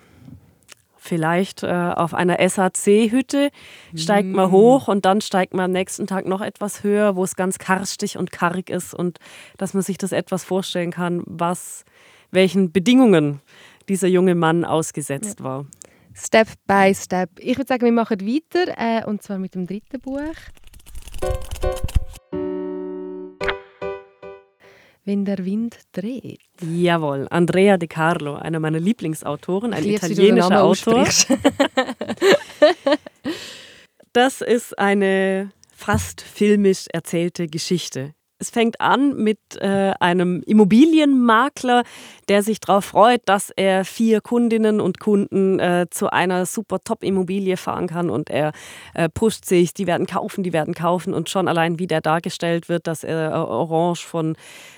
Vielleicht 1.04 1.64
äh, 1.64 1.68
auf 1.68 2.14
einer 2.14 2.38
SAC-Hütte 2.48 3.50
steigt 3.96 4.28
man 4.28 4.52
hoch 4.52 4.88
und 4.88 5.04
dann 5.04 5.20
steigt 5.20 5.56
man 5.56 5.66
am 5.66 5.72
nächsten 5.72 6.06
Tag 6.06 6.28
noch 6.28 6.42
etwas 6.42 6.84
höher, 6.84 7.16
wo 7.16 7.24
es 7.24 7.36
ganz 7.36 7.58
karstig 7.58 8.20
und 8.20 8.32
karg 8.32 8.70
ist 8.70 8.94
und 8.94 9.18
dass 9.58 9.74
man 9.74 9.82
sich 9.82 9.98
das 9.98 10.12
etwas 10.12 10.44
vorstellen 10.44 10.92
kann, 10.92 11.24
was, 11.26 11.86
welchen 12.30 12.72
Bedingungen 12.72 13.42
dieser 13.92 14.08
junge 14.08 14.36
Mann 14.36 14.64
ausgesetzt 14.64 15.44
war. 15.44 15.66
Step 16.16 16.48
by 16.66 16.94
Step. 16.96 17.30
Ich 17.40 17.58
würde 17.58 17.68
sagen, 17.68 17.84
wir 17.84 17.92
machen 17.92 18.22
weiter 18.22 18.74
äh, 18.78 19.04
und 19.06 19.22
zwar 19.22 19.38
mit 19.38 19.54
dem 19.54 19.68
dritten 19.68 20.00
Buch. 20.00 20.20
Wenn 25.04 25.26
der 25.26 25.44
Wind 25.44 25.78
dreht. 25.92 26.40
Jawohl, 26.62 27.28
Andrea 27.30 27.76
De 27.76 27.90
Carlo, 27.90 28.36
einer 28.36 28.62
meiner 28.62 28.80
Lieblingsautoren, 28.80 29.74
ein 29.74 29.84
Ich 29.84 29.90
lieb's, 29.90 30.10
wie 30.10 30.16
du 30.16 30.22
den 30.22 30.38
italienischer 30.38 30.64
Autor. 30.64 31.06
Das 34.14 34.42
ist 34.42 34.78
eine 34.78 35.52
fast 35.74 36.20
filmisch 36.20 36.88
erzählte 36.92 37.48
Geschichte. 37.48 38.14
Es 38.42 38.50
fängt 38.50 38.82
an 38.82 39.18
mit 39.18 39.38
äh, 39.60 39.94
einem 40.00 40.42
Immobilienmakler, 40.48 41.84
der 42.28 42.42
sich 42.42 42.60
darauf 42.60 42.86
freut, 42.86 43.22
dass 43.26 43.52
er 43.52 43.86
vier 43.86 44.20
Kundinnen 44.20 44.82
und 44.82 45.00
Kunden 45.00 45.60
äh, 45.60 45.86
zu 45.92 46.12
einer 46.12 46.48
super 46.48 46.84
Top-Immobilie 46.84 47.56
fahren 47.56 47.86
kann. 47.86 48.10
Und 48.10 48.32
er 48.32 48.52
äh, 48.96 49.10
pusht 49.10 49.46
sich, 49.46 49.76
die 49.76 49.86
werden 49.86 50.08
kaufen, 50.08 50.44
die 50.44 50.54
werden 50.54 50.74
kaufen. 50.74 51.14
Und 51.14 51.30
schon 51.30 51.48
allein 51.48 51.78
wie 51.78 51.86
der 51.86 52.02
dargestellt 52.02 52.68
wird, 52.68 52.88
dass 52.88 53.04
er 53.04 53.30
äh, 53.30 53.36
orange 53.36 54.08
von 54.08 54.36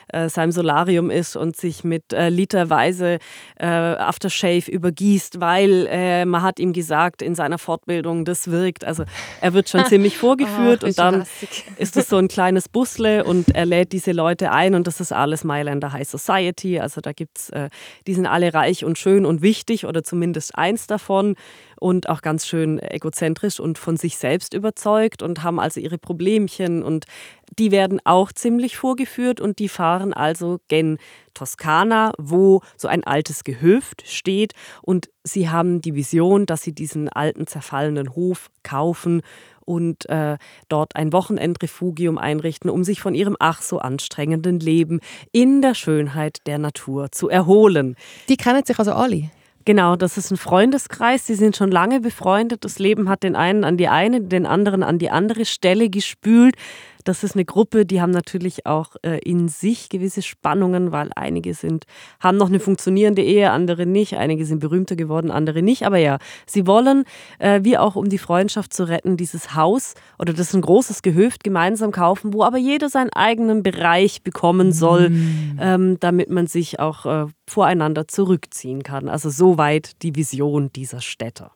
äh, 0.10 0.30
seinem 0.30 0.52
Solarium 0.52 1.10
ist 1.10 1.36
und 1.36 1.56
sich 1.56 1.84
mit 1.84 2.13
äh, 2.13 2.30
literweise 2.30 3.20
äh, 3.58 3.66
Aftershave 3.66 4.70
übergießt, 4.70 5.39
weil 5.39 5.88
äh, 5.89 6.26
man 6.26 6.42
hat 6.42 6.60
ihm 6.60 6.74
gesagt 6.74 7.22
in 7.22 7.36
seiner 7.36 7.58
Fortbildung, 7.58 8.26
das 8.26 8.52
wirkt. 8.52 8.86
Also 8.86 9.04
er 9.42 9.54
wird 9.54 9.70
schon 9.70 9.86
ziemlich 9.88 10.18
vorgeführt 10.18 10.82
Ach, 10.84 10.88
und 10.88 11.00
dann 11.00 11.24
ist 11.78 11.98
es 11.98 12.10
so 12.10 12.18
ein 12.18 12.28
kleines 12.28 12.70
Busle 12.70 13.24
und 13.24 13.56
er 13.56 13.66
lädt 13.66 13.92
diese 13.92 14.12
Leute 14.12 14.52
ein 14.52 14.76
und 14.76 14.88
das 14.88 15.00
ist 15.00 15.12
alles 15.12 15.44
Mailänder 15.44 15.94
High 15.94 16.08
Society. 16.08 16.80
Also 16.80 17.02
da 17.02 17.12
gibt's, 17.12 17.50
äh, 17.50 17.70
die 18.08 18.13
sind 18.13 18.26
alle 18.26 18.54
reich 18.54 18.86
und 18.86 18.98
schön 18.98 19.26
und 19.26 19.42
wichtig 19.42 19.86
oder 19.86 20.04
zumindest 20.04 20.56
eins 20.56 20.88
davon 20.88 21.36
und 21.80 22.10
auch 22.10 22.22
ganz 22.22 22.48
schön 22.48 22.80
egozentrisch 22.80 23.60
und 23.60 23.78
von 23.78 23.98
sich 23.98 24.18
selbst 24.18 24.54
überzeugt 24.54 25.22
und 25.22 25.44
haben 25.44 25.60
also 25.60 25.80
ihre 25.80 25.98
Problemchen 25.98 26.84
und 26.84 27.06
die 27.60 27.72
werden 27.72 28.00
auch 28.04 28.32
ziemlich 28.32 28.78
vorgeführt 28.78 29.40
und 29.40 29.60
die 29.60 29.70
fahren 29.70 30.14
also 30.14 30.60
gen 30.68 30.98
Toskana, 31.34 32.14
wo 32.18 32.62
so 32.78 32.88
ein 32.88 33.04
altes 33.04 33.44
Gehöft 33.44 34.04
steht 34.08 34.54
und 34.82 35.10
sie 35.24 35.50
haben 35.50 35.82
die 35.82 35.96
Vision, 35.96 36.46
dass 36.46 36.64
sie 36.64 36.74
diesen 36.74 37.10
alten 37.10 37.48
zerfallenen 37.48 38.16
Hof 38.16 38.50
kaufen 38.64 39.22
und 39.66 40.10
äh, 40.10 40.38
dort 40.70 40.96
ein 40.96 41.14
Wochenendrefugium 41.14 42.18
einrichten, 42.18 42.70
um 42.70 42.84
sich 42.84 43.02
von 43.02 43.16
ihrem 43.16 43.36
ach 43.40 43.62
so 43.62 43.80
anstrengenden 43.80 44.60
Leben 44.60 45.00
in 45.32 45.62
der 45.62 45.74
Schönheit 45.74 46.40
der 46.46 46.58
Natur 46.58 47.12
zu 47.12 47.30
erholen. 47.30 47.96
Die 48.30 48.38
kennen 48.38 48.66
sich 48.66 48.78
also 48.80 48.94
alle. 48.94 49.30
Genau, 49.65 49.95
das 49.95 50.17
ist 50.17 50.30
ein 50.30 50.38
Freundeskreis, 50.38 51.26
die 51.26 51.36
sind 51.36 51.56
schon 51.56 51.71
lange 51.71 52.02
befreundet. 52.02 52.65
Das 52.65 52.80
Leben 52.80 53.08
hat 53.08 53.23
den 53.23 53.36
einen 53.36 53.63
an 53.63 53.78
die 53.78 53.88
eine, 53.88 54.19
den 54.19 54.45
anderen 54.45 54.84
an 54.84 54.99
die 54.99 55.10
andere 55.10 55.45
Stelle 55.45 55.89
gespült. 55.89 56.56
Das 57.04 57.24
ist 57.24 57.36
eine 57.36 57.46
Gruppe, 57.46 57.86
die 57.86 58.02
haben 58.02 58.12
natürlich 58.12 58.66
auch 58.66 58.96
äh, 59.04 59.20
in 59.20 59.48
sich 59.48 59.89
gewisse 59.89 60.22
Spannungen, 60.22 60.92
weil 60.92 61.10
einige 61.16 61.54
sind, 61.54 61.86
haben 62.20 62.38
noch 62.38 62.48
eine 62.48 62.60
funktionierende 62.60 63.22
Ehe, 63.22 63.52
andere 63.52 63.86
nicht. 63.86 64.16
Einige 64.16 64.46
sind 64.46 64.60
berühmter 64.60 64.96
geworden, 64.96 65.32
andere 65.32 65.62
nicht. 65.62 65.86
Aber 65.86 65.98
ja, 65.98 66.18
sie 66.46 66.68
wollen, 66.68 67.04
äh, 67.39 67.62
wie 67.63 67.78
auch 67.78 67.96
um 67.96 68.10
die 68.10 68.18
Freundschaft 68.18 68.74
zu 68.74 68.88
retten, 68.88 69.18
dieses 69.18 69.56
Haus 69.56 69.96
oder 70.20 70.34
das 70.34 70.50
ist 70.50 70.56
ein 70.56 70.62
großes 70.62 71.02
Gehöft 71.02 71.44
gemeinsam 71.44 71.92
kaufen, 71.92 72.34
wo 72.34 72.44
aber 72.44 72.58
jeder 72.58 72.89
seinen 72.89 73.12
eigenen 73.12 73.63
Bereich 73.63 74.24
bekommen 74.24 74.72
soll, 74.72 75.12
ähm, 75.60 75.98
damit 76.00 76.30
man 76.30 76.48
sich 76.48 76.80
auch 76.80 77.06
äh, 77.06 77.26
voreinander 77.48 78.08
zurückziehen 78.08 78.84
kann. 78.84 79.10
Also 79.10 79.30
soweit 79.30 80.02
die 80.04 80.16
Vision 80.16 80.72
dieser 80.74 81.02
Städte. 81.02 81.52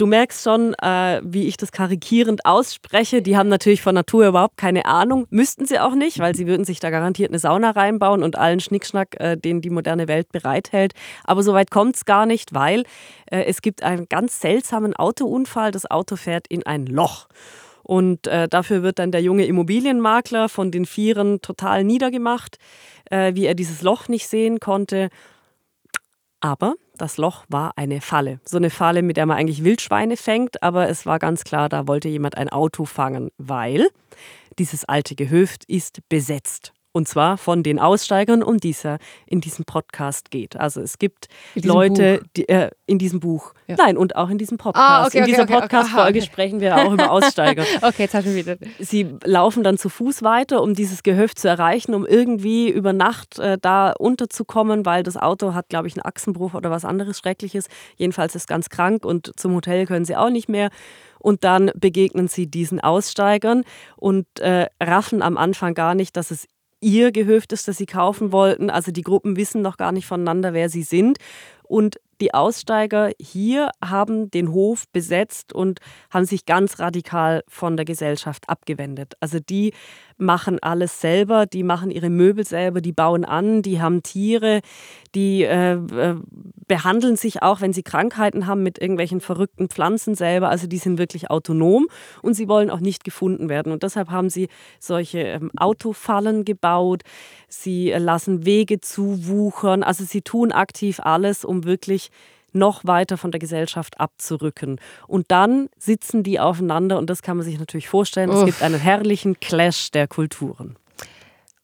Du 0.00 0.06
merkst 0.06 0.44
schon, 0.44 0.72
äh, 0.80 1.20
wie 1.22 1.46
ich 1.46 1.58
das 1.58 1.72
karikierend 1.72 2.46
ausspreche. 2.46 3.20
Die 3.20 3.36
haben 3.36 3.50
natürlich 3.50 3.82
von 3.82 3.94
Natur 3.94 4.28
überhaupt 4.28 4.56
keine 4.56 4.86
Ahnung. 4.86 5.26
Müssten 5.28 5.66
sie 5.66 5.78
auch 5.78 5.94
nicht, 5.94 6.20
weil 6.20 6.34
sie 6.34 6.46
würden 6.46 6.64
sich 6.64 6.80
da 6.80 6.88
garantiert 6.88 7.30
eine 7.30 7.38
Sauna 7.38 7.72
reinbauen 7.72 8.22
und 8.22 8.38
allen 8.38 8.60
Schnickschnack, 8.60 9.20
äh, 9.20 9.36
den 9.36 9.60
die 9.60 9.68
moderne 9.68 10.08
Welt 10.08 10.32
bereithält. 10.32 10.94
Aber 11.24 11.42
so 11.42 11.52
weit 11.52 11.70
kommt 11.70 11.96
es 11.96 12.06
gar 12.06 12.24
nicht, 12.24 12.54
weil 12.54 12.84
äh, 13.30 13.42
es 13.42 13.60
gibt 13.60 13.82
einen 13.82 14.08
ganz 14.08 14.40
seltsamen 14.40 14.96
Autounfall. 14.96 15.70
Das 15.70 15.90
Auto 15.90 16.16
fährt 16.16 16.46
in 16.48 16.64
ein 16.64 16.86
Loch. 16.86 17.28
Und 17.82 18.26
äh, 18.26 18.48
dafür 18.48 18.82
wird 18.82 19.00
dann 19.00 19.12
der 19.12 19.20
junge 19.20 19.44
Immobilienmakler 19.44 20.48
von 20.48 20.70
den 20.70 20.86
Vieren 20.86 21.42
total 21.42 21.84
niedergemacht, 21.84 22.56
äh, 23.10 23.34
wie 23.34 23.44
er 23.44 23.54
dieses 23.54 23.82
Loch 23.82 24.08
nicht 24.08 24.28
sehen 24.28 24.60
konnte. 24.60 25.10
Aber 26.40 26.74
das 26.96 27.16
Loch 27.16 27.44
war 27.48 27.72
eine 27.76 28.00
Falle. 28.00 28.40
So 28.44 28.56
eine 28.56 28.70
Falle, 28.70 29.02
mit 29.02 29.16
der 29.16 29.26
man 29.26 29.36
eigentlich 29.36 29.64
Wildschweine 29.64 30.16
fängt, 30.16 30.62
aber 30.62 30.88
es 30.88 31.06
war 31.06 31.18
ganz 31.18 31.44
klar, 31.44 31.68
da 31.68 31.86
wollte 31.86 32.08
jemand 32.08 32.36
ein 32.36 32.48
Auto 32.48 32.84
fangen, 32.84 33.30
weil 33.38 33.88
dieses 34.58 34.84
alte 34.84 35.14
Gehöft 35.14 35.64
ist 35.66 36.00
besetzt. 36.08 36.72
Und 36.92 37.06
zwar 37.06 37.38
von 37.38 37.62
den 37.62 37.78
Aussteigern, 37.78 38.42
um 38.42 38.58
die 38.58 38.70
es 38.70 38.82
ja 38.82 38.98
in 39.26 39.40
diesem 39.40 39.64
Podcast 39.64 40.30
geht. 40.32 40.56
Also 40.56 40.80
es 40.80 40.98
gibt 40.98 41.28
Leute, 41.54 42.20
die 42.36 42.48
äh, 42.48 42.70
in 42.86 42.98
diesem 42.98 43.20
Buch, 43.20 43.54
Ja. 43.68 43.76
nein, 43.78 43.96
und 43.96 44.16
auch 44.16 44.28
in 44.28 44.38
diesem 44.38 44.58
Podcast. 44.58 44.88
Ah, 44.90 45.06
okay, 45.06 45.18
in 45.18 45.22
okay, 45.22 45.30
dieser 45.30 45.42
okay. 45.44 45.60
Podcast-Folge 45.60 46.22
sprechen 46.22 46.60
wir 46.60 46.76
auch 46.76 46.92
über 46.92 47.10
Aussteiger. 47.12 47.64
Okay, 47.82 48.02
jetzt 48.02 48.14
hast 48.14 48.26
du 48.26 48.34
wieder. 48.34 48.56
Sie 48.80 49.06
laufen 49.24 49.62
dann 49.62 49.78
zu 49.78 49.88
Fuß 49.88 50.22
weiter, 50.22 50.62
um 50.62 50.74
dieses 50.74 51.02
Gehöft 51.02 51.38
zu 51.38 51.48
erreichen, 51.48 51.94
um 51.94 52.04
irgendwie 52.04 52.68
über 52.68 52.92
Nacht 52.92 53.38
äh, 53.38 53.56
da 53.60 53.92
unterzukommen, 53.92 54.84
weil 54.84 55.02
das 55.02 55.16
Auto 55.16 55.54
hat, 55.54 55.68
glaube 55.68 55.86
ich, 55.86 55.94
einen 55.94 56.04
Achsenbruch 56.04 56.54
oder 56.54 56.70
was 56.70 56.84
anderes 56.84 57.18
Schreckliches. 57.18 57.66
Jedenfalls 57.96 58.34
ist 58.34 58.48
ganz 58.48 58.68
krank 58.68 59.04
und 59.04 59.32
zum 59.38 59.54
Hotel 59.54 59.86
können 59.86 60.04
sie 60.04 60.16
auch 60.16 60.30
nicht 60.30 60.48
mehr. 60.48 60.70
Und 61.20 61.44
dann 61.44 61.70
begegnen 61.74 62.28
sie 62.28 62.46
diesen 62.46 62.80
Aussteigern 62.80 63.64
und 63.96 64.26
äh, 64.40 64.66
raffen 64.82 65.22
am 65.22 65.36
Anfang 65.36 65.74
gar 65.74 65.94
nicht, 65.94 66.16
dass 66.16 66.30
es 66.30 66.46
ihr 66.80 67.12
Gehöft 67.12 67.52
ist, 67.52 67.68
das 67.68 67.76
sie 67.76 67.86
kaufen 67.86 68.32
wollten. 68.32 68.70
Also 68.70 68.90
die 68.90 69.02
Gruppen 69.02 69.36
wissen 69.36 69.62
noch 69.62 69.76
gar 69.76 69.92
nicht 69.92 70.06
voneinander, 70.06 70.52
wer 70.52 70.68
sie 70.68 70.82
sind. 70.82 71.18
Und 71.62 72.00
die 72.20 72.34
Aussteiger 72.34 73.12
hier 73.20 73.70
haben 73.82 74.30
den 74.30 74.52
Hof 74.52 74.84
besetzt 74.92 75.52
und 75.52 75.80
haben 76.10 76.24
sich 76.24 76.44
ganz 76.44 76.78
radikal 76.78 77.42
von 77.48 77.76
der 77.76 77.84
Gesellschaft 77.84 78.48
abgewendet. 78.48 79.14
Also 79.20 79.38
die 79.40 79.72
machen 80.20 80.58
alles 80.60 81.00
selber, 81.00 81.46
die 81.46 81.62
machen 81.62 81.90
ihre 81.90 82.10
Möbel 82.10 82.44
selber, 82.44 82.80
die 82.80 82.92
bauen 82.92 83.24
an, 83.24 83.62
die 83.62 83.80
haben 83.80 84.02
Tiere, 84.02 84.60
die 85.14 85.42
äh, 85.42 85.74
äh, 85.74 86.16
behandeln 86.68 87.16
sich 87.16 87.42
auch, 87.42 87.60
wenn 87.60 87.72
sie 87.72 87.82
Krankheiten 87.82 88.46
haben, 88.46 88.62
mit 88.62 88.80
irgendwelchen 88.80 89.20
verrückten 89.20 89.68
Pflanzen 89.68 90.14
selber. 90.14 90.48
Also 90.48 90.66
die 90.66 90.78
sind 90.78 90.98
wirklich 90.98 91.30
autonom 91.30 91.88
und 92.22 92.34
sie 92.34 92.48
wollen 92.48 92.70
auch 92.70 92.80
nicht 92.80 93.02
gefunden 93.02 93.48
werden. 93.48 93.72
Und 93.72 93.82
deshalb 93.82 94.10
haben 94.10 94.30
sie 94.30 94.48
solche 94.78 95.18
ähm, 95.18 95.50
Autofallen 95.56 96.44
gebaut. 96.44 97.02
Sie 97.48 97.90
äh, 97.90 97.98
lassen 97.98 98.44
Wege 98.46 98.80
zuwuchern. 98.80 99.82
Also 99.82 100.04
sie 100.04 100.22
tun 100.22 100.52
aktiv 100.52 101.00
alles, 101.00 101.44
um 101.44 101.64
wirklich 101.64 102.10
noch 102.54 102.84
weiter 102.84 103.16
von 103.16 103.30
der 103.30 103.38
Gesellschaft 103.38 104.00
abzurücken. 104.00 104.80
Und 105.06 105.30
dann 105.30 105.68
sitzen 105.78 106.22
die 106.22 106.40
aufeinander 106.40 106.98
und 106.98 107.10
das 107.10 107.22
kann 107.22 107.36
man 107.36 107.44
sich 107.44 107.58
natürlich 107.58 107.88
vorstellen. 107.88 108.30
Es 108.30 108.38
Uff. 108.38 108.46
gibt 108.46 108.62
einen 108.62 108.78
herrlichen 108.78 109.38
Clash 109.40 109.90
der 109.90 110.08
Kulturen. 110.08 110.76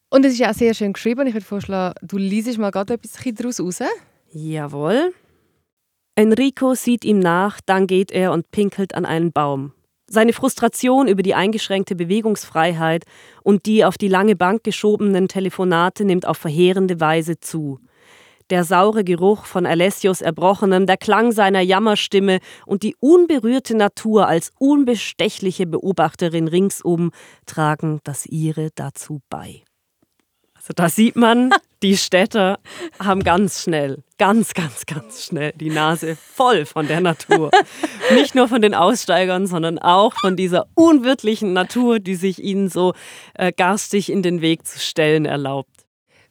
Und 0.08 0.24
es 0.24 0.34
ist 0.34 0.38
ja 0.38 0.50
auch 0.50 0.54
sehr 0.54 0.74
schön 0.74 0.92
geschrieben. 0.92 1.26
Ich 1.26 1.34
würde 1.34 1.46
vorschlagen, 1.46 1.94
du 2.02 2.16
liest 2.16 2.58
mal 2.58 2.70
gerade 2.70 2.94
etwas 2.94 3.12
daraus 3.34 3.60
raus. 3.60 3.80
Jawohl. 4.30 5.12
Enrico 6.14 6.74
sieht 6.74 7.04
ihm 7.04 7.18
nach, 7.18 7.60
dann 7.66 7.86
geht 7.86 8.10
er 8.10 8.32
und 8.32 8.50
pinkelt 8.50 8.94
an 8.94 9.04
einen 9.04 9.32
Baum. 9.32 9.72
Seine 10.08 10.32
Frustration 10.32 11.08
über 11.08 11.22
die 11.22 11.34
eingeschränkte 11.34 11.96
Bewegungsfreiheit 11.96 13.04
und 13.42 13.66
die 13.66 13.84
auf 13.84 13.98
die 13.98 14.08
lange 14.08 14.36
Bank 14.36 14.62
geschobenen 14.62 15.28
Telefonate 15.28 16.04
nimmt 16.04 16.26
auf 16.26 16.38
verheerende 16.38 17.00
Weise 17.00 17.40
zu. 17.40 17.80
Der 18.50 18.62
saure 18.62 19.02
Geruch 19.02 19.44
von 19.44 19.66
Alessios 19.66 20.20
Erbrochenem, 20.20 20.86
der 20.86 20.96
Klang 20.96 21.32
seiner 21.32 21.60
Jammerstimme 21.60 22.38
und 22.64 22.84
die 22.84 22.94
unberührte 23.00 23.76
Natur 23.76 24.28
als 24.28 24.52
unbestechliche 24.58 25.66
Beobachterin 25.66 26.46
ringsum 26.46 27.10
tragen 27.44 28.00
das 28.04 28.24
ihre 28.26 28.70
dazu 28.74 29.20
bei. 29.28 29.64
Also 30.54 30.72
da 30.74 30.88
sieht 30.88 31.16
man, 31.16 31.50
die 31.82 31.96
Städter 31.96 32.58
haben 32.98 33.22
ganz 33.22 33.62
schnell, 33.62 34.02
ganz, 34.18 34.54
ganz, 34.54 34.86
ganz 34.86 35.24
schnell 35.24 35.52
die 35.56 35.70
Nase 35.70 36.16
voll 36.16 36.66
von 36.66 36.88
der 36.88 37.00
Natur. 37.00 37.50
Nicht 38.14 38.34
nur 38.34 38.48
von 38.48 38.62
den 38.62 38.74
Aussteigern, 38.74 39.46
sondern 39.46 39.78
auch 39.78 40.14
von 40.14 40.36
dieser 40.36 40.66
unwirtlichen 40.74 41.52
Natur, 41.52 42.00
die 42.00 42.14
sich 42.16 42.42
ihnen 42.42 42.68
so 42.68 42.94
äh, 43.34 43.52
garstig 43.52 44.10
in 44.10 44.22
den 44.22 44.40
Weg 44.40 44.66
zu 44.66 44.78
stellen 44.78 45.24
erlaubt. 45.24 45.85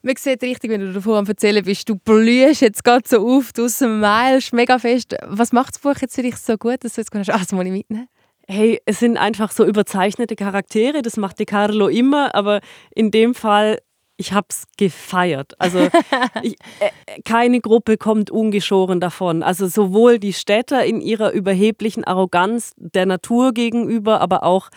Man 0.06 0.14
sieht 0.16 0.40
richtig, 0.44 0.70
wenn 0.70 0.82
du 0.82 0.92
davon 0.92 1.14
am 1.14 1.26
Erzählen 1.26 1.64
bist, 1.64 1.88
du 1.88 1.96
blühst 1.96 2.60
jetzt 2.60 2.84
gerade 2.84 3.02
so 3.08 3.26
auf, 3.26 3.52
du 3.52 3.66
meilst 3.88 4.52
mega 4.52 4.78
fest. 4.78 5.16
Was 5.26 5.52
macht 5.52 5.74
das 5.74 5.80
Buch 5.80 5.96
jetzt 6.00 6.14
für 6.14 6.22
dich 6.22 6.36
so 6.36 6.56
gut, 6.56 6.84
dass 6.84 6.94
du 6.94 7.00
jetzt 7.00 7.12
sagst, 7.12 7.28
ah, 7.28 7.38
das 7.38 7.50
muss 7.50 7.64
ich 7.64 7.72
mitnehmen? 7.72 8.06
Hey, 8.46 8.80
es 8.84 9.00
sind 9.00 9.16
einfach 9.16 9.50
so 9.50 9.64
überzeichnete 9.64 10.36
Charaktere, 10.36 11.02
das 11.02 11.16
macht 11.16 11.40
De 11.40 11.44
Carlo 11.44 11.88
immer, 11.88 12.36
aber 12.36 12.60
in 12.94 13.10
dem 13.10 13.34
Fall 13.34 13.80
ich 14.16 14.32
habe 14.32 14.46
es 14.48 14.68
gefeiert. 14.78 15.54
Also 15.58 15.88
ich, 16.42 16.56
äh, 16.78 17.20
keine 17.24 17.60
Gruppe 17.60 17.98
kommt 17.98 18.30
ungeschoren 18.30 19.00
davon. 19.00 19.42
Also 19.42 19.66
sowohl 19.66 20.20
die 20.20 20.32
Städter 20.32 20.84
in 20.84 21.00
ihrer 21.00 21.32
überheblichen 21.32 22.04
Arroganz 22.04 22.74
der 22.76 23.06
Natur 23.06 23.52
gegenüber, 23.52 24.20
aber 24.20 24.44
auch 24.44 24.70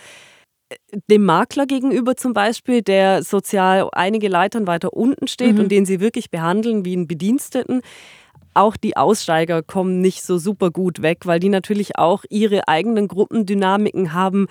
dem 1.08 1.24
Makler 1.24 1.66
gegenüber 1.66 2.16
zum 2.16 2.32
Beispiel, 2.32 2.82
der 2.82 3.22
sozial 3.22 3.88
einige 3.92 4.28
Leitern 4.28 4.66
weiter 4.66 4.92
unten 4.92 5.26
steht 5.26 5.54
mhm. 5.54 5.60
und 5.60 5.68
den 5.68 5.84
sie 5.84 6.00
wirklich 6.00 6.30
behandeln 6.30 6.84
wie 6.84 6.94
einen 6.94 7.08
Bediensteten 7.08 7.82
auch 8.54 8.76
die 8.76 8.96
Aussteiger 8.96 9.62
kommen 9.62 10.00
nicht 10.00 10.22
so 10.22 10.38
super 10.38 10.70
gut 10.70 11.02
weg, 11.02 11.20
weil 11.24 11.40
die 11.40 11.48
natürlich 11.48 11.98
auch 11.98 12.24
ihre 12.30 12.68
eigenen 12.68 13.08
Gruppendynamiken 13.08 14.12
haben, 14.12 14.46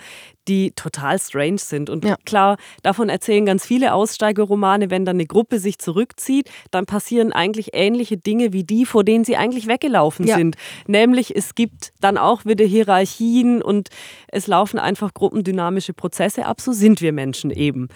die 0.48 0.72
total 0.72 1.18
strange 1.18 1.58
sind. 1.58 1.90
Und 1.90 2.04
ja. 2.04 2.16
klar, 2.24 2.56
davon 2.82 3.08
erzählen 3.08 3.46
ganz 3.46 3.64
viele 3.64 3.94
Aussteigerromane, 3.94 4.90
wenn 4.90 5.04
dann 5.04 5.16
eine 5.16 5.26
Gruppe 5.26 5.58
sich 5.58 5.78
zurückzieht, 5.78 6.50
dann 6.70 6.86
passieren 6.86 7.32
eigentlich 7.32 7.70
ähnliche 7.72 8.16
Dinge 8.16 8.52
wie 8.52 8.64
die, 8.64 8.86
vor 8.86 9.04
denen 9.04 9.24
sie 9.24 9.36
eigentlich 9.36 9.66
weggelaufen 9.66 10.26
ja. 10.26 10.36
sind. 10.36 10.56
Nämlich 10.86 11.36
es 11.36 11.54
gibt 11.54 11.92
dann 12.00 12.18
auch 12.18 12.44
wieder 12.44 12.64
Hierarchien 12.64 13.62
und 13.62 13.88
es 14.28 14.46
laufen 14.46 14.78
einfach 14.78 15.14
gruppendynamische 15.14 15.92
Prozesse 15.92 16.46
ab. 16.46 16.60
So 16.60 16.72
sind 16.72 17.00
wir 17.00 17.12
Menschen 17.12 17.50
eben. 17.50 17.88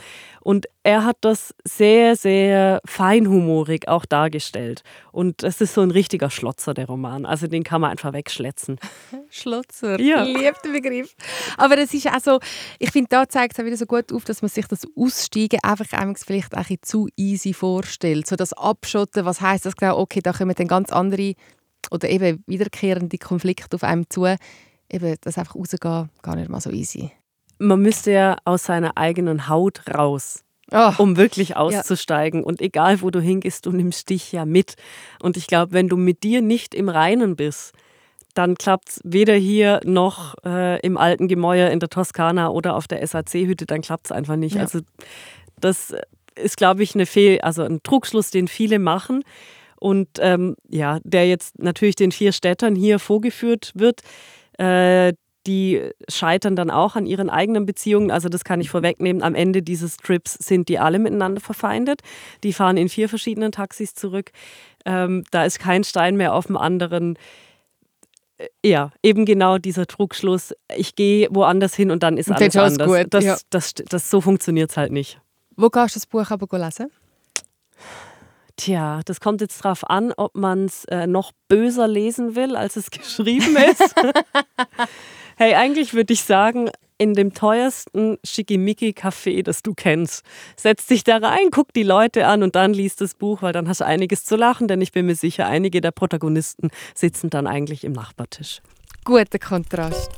Und 0.45 0.67
er 0.83 1.05
hat 1.05 1.17
das 1.23 1.55
sehr, 1.65 2.17
sehr 2.17 2.81
feinhumorig 2.85 3.89
auch 3.89 4.05
dargestellt. 4.05 4.83
Und 5.11 5.43
es 5.43 5.63
ist 5.63 5.73
so 5.73 5.81
ein 5.81 5.91
richtiger 5.91 6.29
Schlotzer, 6.29 6.75
der 6.75 6.87
Roman. 6.87 7.25
Also 7.25 7.47
den 7.47 7.65
kann 7.65 7.81
man 7.81 7.91
einfach 7.91 8.13
wegschlätzen. 8.13 8.79
Schlotzer, 9.31 9.99
ja. 9.99 10.23
liebe 10.23 10.55
den 10.63 10.73
Begriff. 10.73 11.17
Aber 11.57 11.79
es 11.79 11.95
ist 11.95 12.07
auch 12.09 12.21
so, 12.21 12.41
ich 12.79 12.91
finde, 12.91 13.09
da 13.09 13.27
zeigt 13.27 13.55
es 13.55 13.61
auch 13.61 13.65
wieder 13.65 13.79
so 13.79 13.87
gut 13.87 14.13
auf, 14.13 14.25
dass 14.25 14.43
man 14.43 14.51
sich 14.51 14.67
das 14.67 14.87
Aussteigen 14.95 15.61
einfach 15.63 15.87
vielleicht 16.17 16.55
auch 16.55 16.67
zu 16.83 17.09
easy 17.17 17.55
vorstellt. 17.55 18.27
So 18.27 18.37
das 18.37 18.53
Abschotten, 18.53 19.25
was 19.25 19.41
heißt 19.41 19.65
das 19.65 19.77
genau? 19.77 19.99
Okay, 19.99 20.21
da 20.23 20.35
kommen 20.35 20.55
dann 20.55 20.69
ganz 20.69 20.93
andere 20.93 21.33
oder 21.91 22.11
eben 22.11 22.45
wiederkehrende 22.47 23.17
Konflikte 23.17 23.77
auf 23.77 23.83
einem 23.83 24.11
zu. 24.11 24.27
Eben, 24.91 25.17
das 25.23 25.39
einfach 25.39 25.55
rausgehen, 25.55 26.11
gar 26.21 26.37
nicht 26.37 26.51
mal 26.51 26.61
so 26.61 26.71
easy 26.71 27.11
man 27.59 27.81
müsste 27.81 28.13
ja 28.13 28.37
aus 28.45 28.65
seiner 28.65 28.97
eigenen 28.97 29.49
Haut 29.49 29.83
raus. 29.93 30.41
Oh, 30.73 30.93
um 30.99 31.17
wirklich 31.17 31.57
auszusteigen. 31.57 32.41
Ja. 32.41 32.47
Und 32.47 32.61
egal, 32.61 33.03
wo 33.03 33.11
du 33.11 33.21
hingehst, 33.21 33.67
du 33.67 33.71
nimmst 33.71 34.09
dich 34.09 34.33
ja 34.33 34.45
mit. 34.45 34.77
Und 35.21 35.37
ich 35.37 35.47
glaube, 35.47 35.73
wenn 35.73 35.89
du 35.89 35.97
mit 35.97 36.23
dir 36.23 36.41
nicht 36.41 36.75
im 36.75 36.89
Reinen 36.89 37.37
bist, 37.37 37.75
dann 38.33 38.57
klappt 38.57 38.89
es 38.89 39.01
weder 39.05 39.35
hier 39.35 39.81
noch 39.85 40.35
äh, 40.45 40.81
im 40.81 40.97
alten 40.97 41.29
Gemäuer 41.29 41.71
in 41.71 41.81
der 41.81 41.91
Toskana 41.91 42.49
oder 42.49 42.75
auf 42.75 42.89
der 42.89 43.07
SAC-Hütte, 43.07 43.67
dann 43.67 43.83
klappt 43.83 44.07
es 44.07 44.13
einfach 44.13 44.37
nicht. 44.37 44.57
Ja. 44.57 44.63
Also 44.63 44.81
das 45.61 45.95
ist, 46.35 46.57
glaube 46.57 46.83
ich, 46.83 46.95
eine 46.95 47.07
Fehl, 47.07 47.41
also 47.41 47.63
ein 47.63 47.83
Trugschluss, 47.83 48.31
den 48.31 48.49
viele 48.49 48.79
machen. 48.79 49.23
Und 49.79 50.09
ähm, 50.19 50.57
ja, 50.69 50.99
der 51.05 51.29
jetzt 51.29 51.59
natürlich 51.59 51.97
den 51.97 52.11
vier 52.11 52.33
Städtern 52.33 52.75
hier 52.75 52.99
vorgeführt 52.99 53.73
wird, 53.75 54.01
äh, 54.59 55.13
die 55.47 55.91
scheitern 56.09 56.57
dann 56.57 56.71
auch 56.71 56.97
an 56.97 57.07
ihren 57.07 57.31
eigenen 57.31 57.67
Beziehungen. 57.67 58.11
Also 58.11 58.29
das 58.29 58.45
kann 58.45 58.61
ich 58.61 58.71
vorwegnehmen. 58.71 59.23
Am 59.23 59.35
Ende 59.35 59.63
dieses 59.63 59.97
Trips 59.97 60.35
sind 60.35 60.69
die 60.69 60.79
alle 60.79 60.99
miteinander 60.99 61.41
verfeindet. 61.41 62.01
Die 62.43 62.53
fahren 62.53 62.77
in 62.77 62.89
vier 62.89 63.09
verschiedenen 63.09 63.53
Taxis 63.53 63.95
zurück. 63.95 64.31
Ähm, 64.85 65.25
da 65.31 65.45
ist 65.45 65.59
kein 65.59 65.85
Stein 65.85 66.17
mehr 66.17 66.35
auf 66.35 66.47
dem 66.47 66.57
anderen. 66.57 67.19
Äh, 68.39 68.49
ja, 68.65 68.91
eben 69.03 69.25
genau 69.25 69.59
dieser 69.59 69.87
Trugschluss. 69.87 70.55
Ich 70.77 70.95
gehe 70.97 71.29
woanders 71.31 71.75
hin 71.75 71.91
und 71.91 72.03
dann 72.03 72.17
ist 72.17 72.31
alles 72.31 72.55
das 72.55 72.73
anders. 72.73 72.89
Gut, 72.89 73.07
das, 73.11 73.25
ja. 73.25 73.37
das, 73.51 73.75
das, 73.75 73.85
das, 73.87 74.11
so 74.11 74.21
funktioniert 74.21 74.71
es 74.71 74.77
halt 74.77 74.93
nicht. 74.93 75.21
Wo 75.57 75.71
kannst 75.71 75.95
du 75.95 76.01
das 76.01 76.07
Buch 76.07 76.31
aber 76.31 76.59
lesen? 76.59 76.91
Tja, 78.57 79.01
das 79.05 79.21
kommt 79.21 79.41
jetzt 79.41 79.65
darauf 79.65 79.89
an, 79.91 80.13
ob 80.17 80.37
man 80.37 80.67
es 80.67 80.85
äh, 80.85 81.09
noch 81.09 81.33
böser 81.49 81.89
lesen 81.89 82.37
will, 82.37 82.55
als 82.55 82.77
es 82.77 82.91
geschrieben 82.91 83.57
ist. 83.57 83.95
Hey, 85.37 85.55
eigentlich 85.55 85.95
würde 85.95 86.13
ich 86.13 86.23
sagen, 86.23 86.71
in 86.97 87.15
dem 87.15 87.35
teuersten 87.35 88.19
Schickimicki-Café, 88.25 89.43
das 89.43 89.63
du 89.63 89.75
kennst. 89.75 90.25
Setz 90.57 90.87
dich 90.87 91.03
da 91.03 91.17
rein, 91.17 91.49
guck 91.51 91.73
die 91.73 91.83
Leute 91.83 92.27
an 92.27 92.45
und 92.45 92.55
dann 92.55 92.73
liest 92.73 93.01
das 93.01 93.15
Buch, 93.15 93.43
weil 93.43 93.53
dann 93.53 93.69
hast 93.69 93.81
du 93.81 93.85
einiges 93.85 94.25
zu 94.25 94.37
lachen, 94.37 94.69
denn 94.69 94.81
ich 94.81 94.93
bin 94.93 95.07
mir 95.07 95.17
sicher, 95.17 95.47
einige 95.47 95.81
der 95.81 95.91
Protagonisten 95.91 96.71
sitzen 96.95 97.31
dann 97.31 97.49
eigentlich 97.49 97.83
im 97.83 97.93
Nachbartisch. 97.93 98.63
Guter 99.05 99.41
Kontrast. 99.41 100.11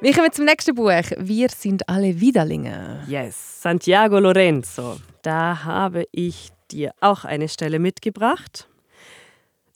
Wir 0.00 0.14
kommen 0.14 0.32
zum 0.32 0.44
nächsten 0.44 0.74
Buch. 0.76 0.90
Wir 1.18 1.48
sind 1.50 1.88
alle 1.88 2.20
Widerlinge. 2.20 3.04
Yes, 3.06 3.60
Santiago 3.60 4.18
Lorenzo. 4.18 4.98
Da 5.22 5.64
habe 5.64 6.06
ich 6.12 6.50
dir 6.70 6.92
auch 7.00 7.24
eine 7.24 7.48
Stelle 7.48 7.78
mitgebracht. 7.80 8.69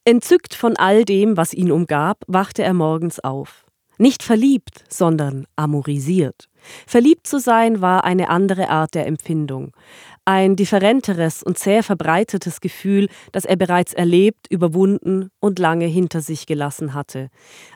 Entzückt 0.06 0.54
von 0.54 0.76
all 0.76 1.06
dem, 1.06 1.38
was 1.38 1.54
ihn 1.54 1.72
umgab, 1.72 2.24
wachte 2.26 2.62
er 2.62 2.74
morgens 2.74 3.20
auf. 3.20 3.64
Nicht 3.96 4.22
verliebt, 4.22 4.84
sondern 4.88 5.46
amorisiert. 5.56 6.50
Verliebt 6.86 7.26
zu 7.26 7.38
sein 7.38 7.80
war 7.80 8.04
eine 8.04 8.28
andere 8.28 8.68
Art 8.68 8.94
der 8.94 9.06
Empfindung. 9.06 9.72
Ein 10.26 10.56
differenteres 10.56 11.42
und 11.42 11.58
sehr 11.58 11.82
verbreitetes 11.82 12.60
Gefühl, 12.60 13.08
das 13.32 13.46
er 13.46 13.56
bereits 13.56 13.94
erlebt, 13.94 14.46
überwunden 14.50 15.30
und 15.40 15.58
lange 15.58 15.86
hinter 15.86 16.20
sich 16.20 16.44
gelassen 16.44 16.92
hatte. 16.92 17.28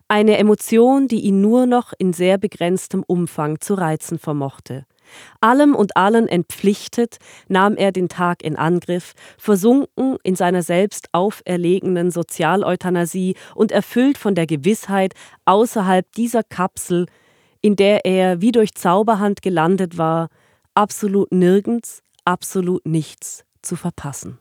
Eine 0.09 0.37
Emotion, 0.37 1.09
die 1.09 1.21
ihn 1.21 1.41
nur 1.41 1.65
noch 1.65 1.95
in 1.99 2.13
sehr 2.13 2.37
begrenztem 2.37 3.05
Umfang 3.07 3.61
zu 3.61 3.73
reizen 3.73 4.19
vermochte. 4.19 4.85
Allem 5.41 5.75
und 5.75 5.97
allen 5.97 6.29
entpflichtet, 6.29 7.19
nahm 7.49 7.77
er 7.77 7.93
den 7.93 8.09
Tag 8.09 8.43
in 8.43 8.57
Angriff, 8.57 9.15
versunken 9.39 10.17
in 10.23 10.37
seiner 10.37 10.63
selbst 10.63 11.09
auferlegenen 11.13 12.11
Sozialeuthanasie 12.11 13.35
und 13.55 13.73
erfüllt 13.73 14.19
von 14.19 14.35
der 14.35 14.47
Gewissheit, 14.47 15.15
außerhalb 15.45 16.11
dieser 16.13 16.43
Kapsel, 16.43 17.07
in 17.61 17.77
der 17.77 18.05
er 18.05 18.41
wie 18.41 18.53
durch 18.53 18.75
Zauberhand 18.75 19.43
gelandet 19.43 19.99
war, 19.99 20.29
absolut 20.75 21.33
nirgends, 21.33 22.03
absolut 22.25 22.87
nichts 22.87 23.45
zu 23.63 23.77
verpassen. 23.77 24.39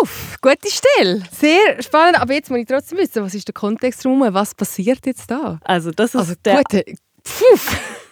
Uff, 0.00 0.36
gute 0.40 0.68
Stelle. 0.70 1.22
Sehr 1.30 1.80
spannend. 1.82 2.20
Aber 2.20 2.34
jetzt 2.34 2.50
muss 2.50 2.60
ich 2.60 2.66
trotzdem 2.66 2.98
wissen, 2.98 3.22
was 3.22 3.34
ist 3.34 3.48
der 3.48 3.54
Kontext 3.54 4.04
rum? 4.04 4.24
Was 4.26 4.54
passiert 4.54 5.06
jetzt 5.06 5.30
da? 5.30 5.60
Also, 5.62 5.90
das 5.90 6.14
ist 6.14 6.20
also, 6.20 6.34
der. 6.44 6.56
Gute, 6.56 6.84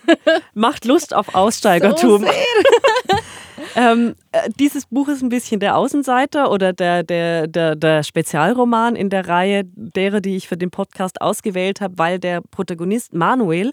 Macht 0.54 0.84
Lust 0.84 1.14
auf 1.14 1.34
Aussteigertum. 1.34 2.22
So 2.24 2.28
ähm, 3.76 4.14
äh, 4.32 4.48
dieses 4.58 4.86
Buch 4.86 5.08
ist 5.08 5.22
ein 5.22 5.28
bisschen 5.28 5.60
der 5.60 5.76
Außenseiter 5.76 6.50
oder 6.50 6.72
der, 6.72 7.02
der, 7.02 7.46
der, 7.46 7.76
der 7.76 8.02
Spezialroman 8.02 8.96
in 8.96 9.10
der 9.10 9.28
Reihe 9.28 9.62
derer, 9.64 10.20
die 10.20 10.36
ich 10.36 10.48
für 10.48 10.56
den 10.56 10.70
Podcast 10.70 11.20
ausgewählt 11.20 11.80
habe, 11.80 11.98
weil 11.98 12.18
der 12.18 12.40
Protagonist 12.40 13.14
Manuel 13.14 13.72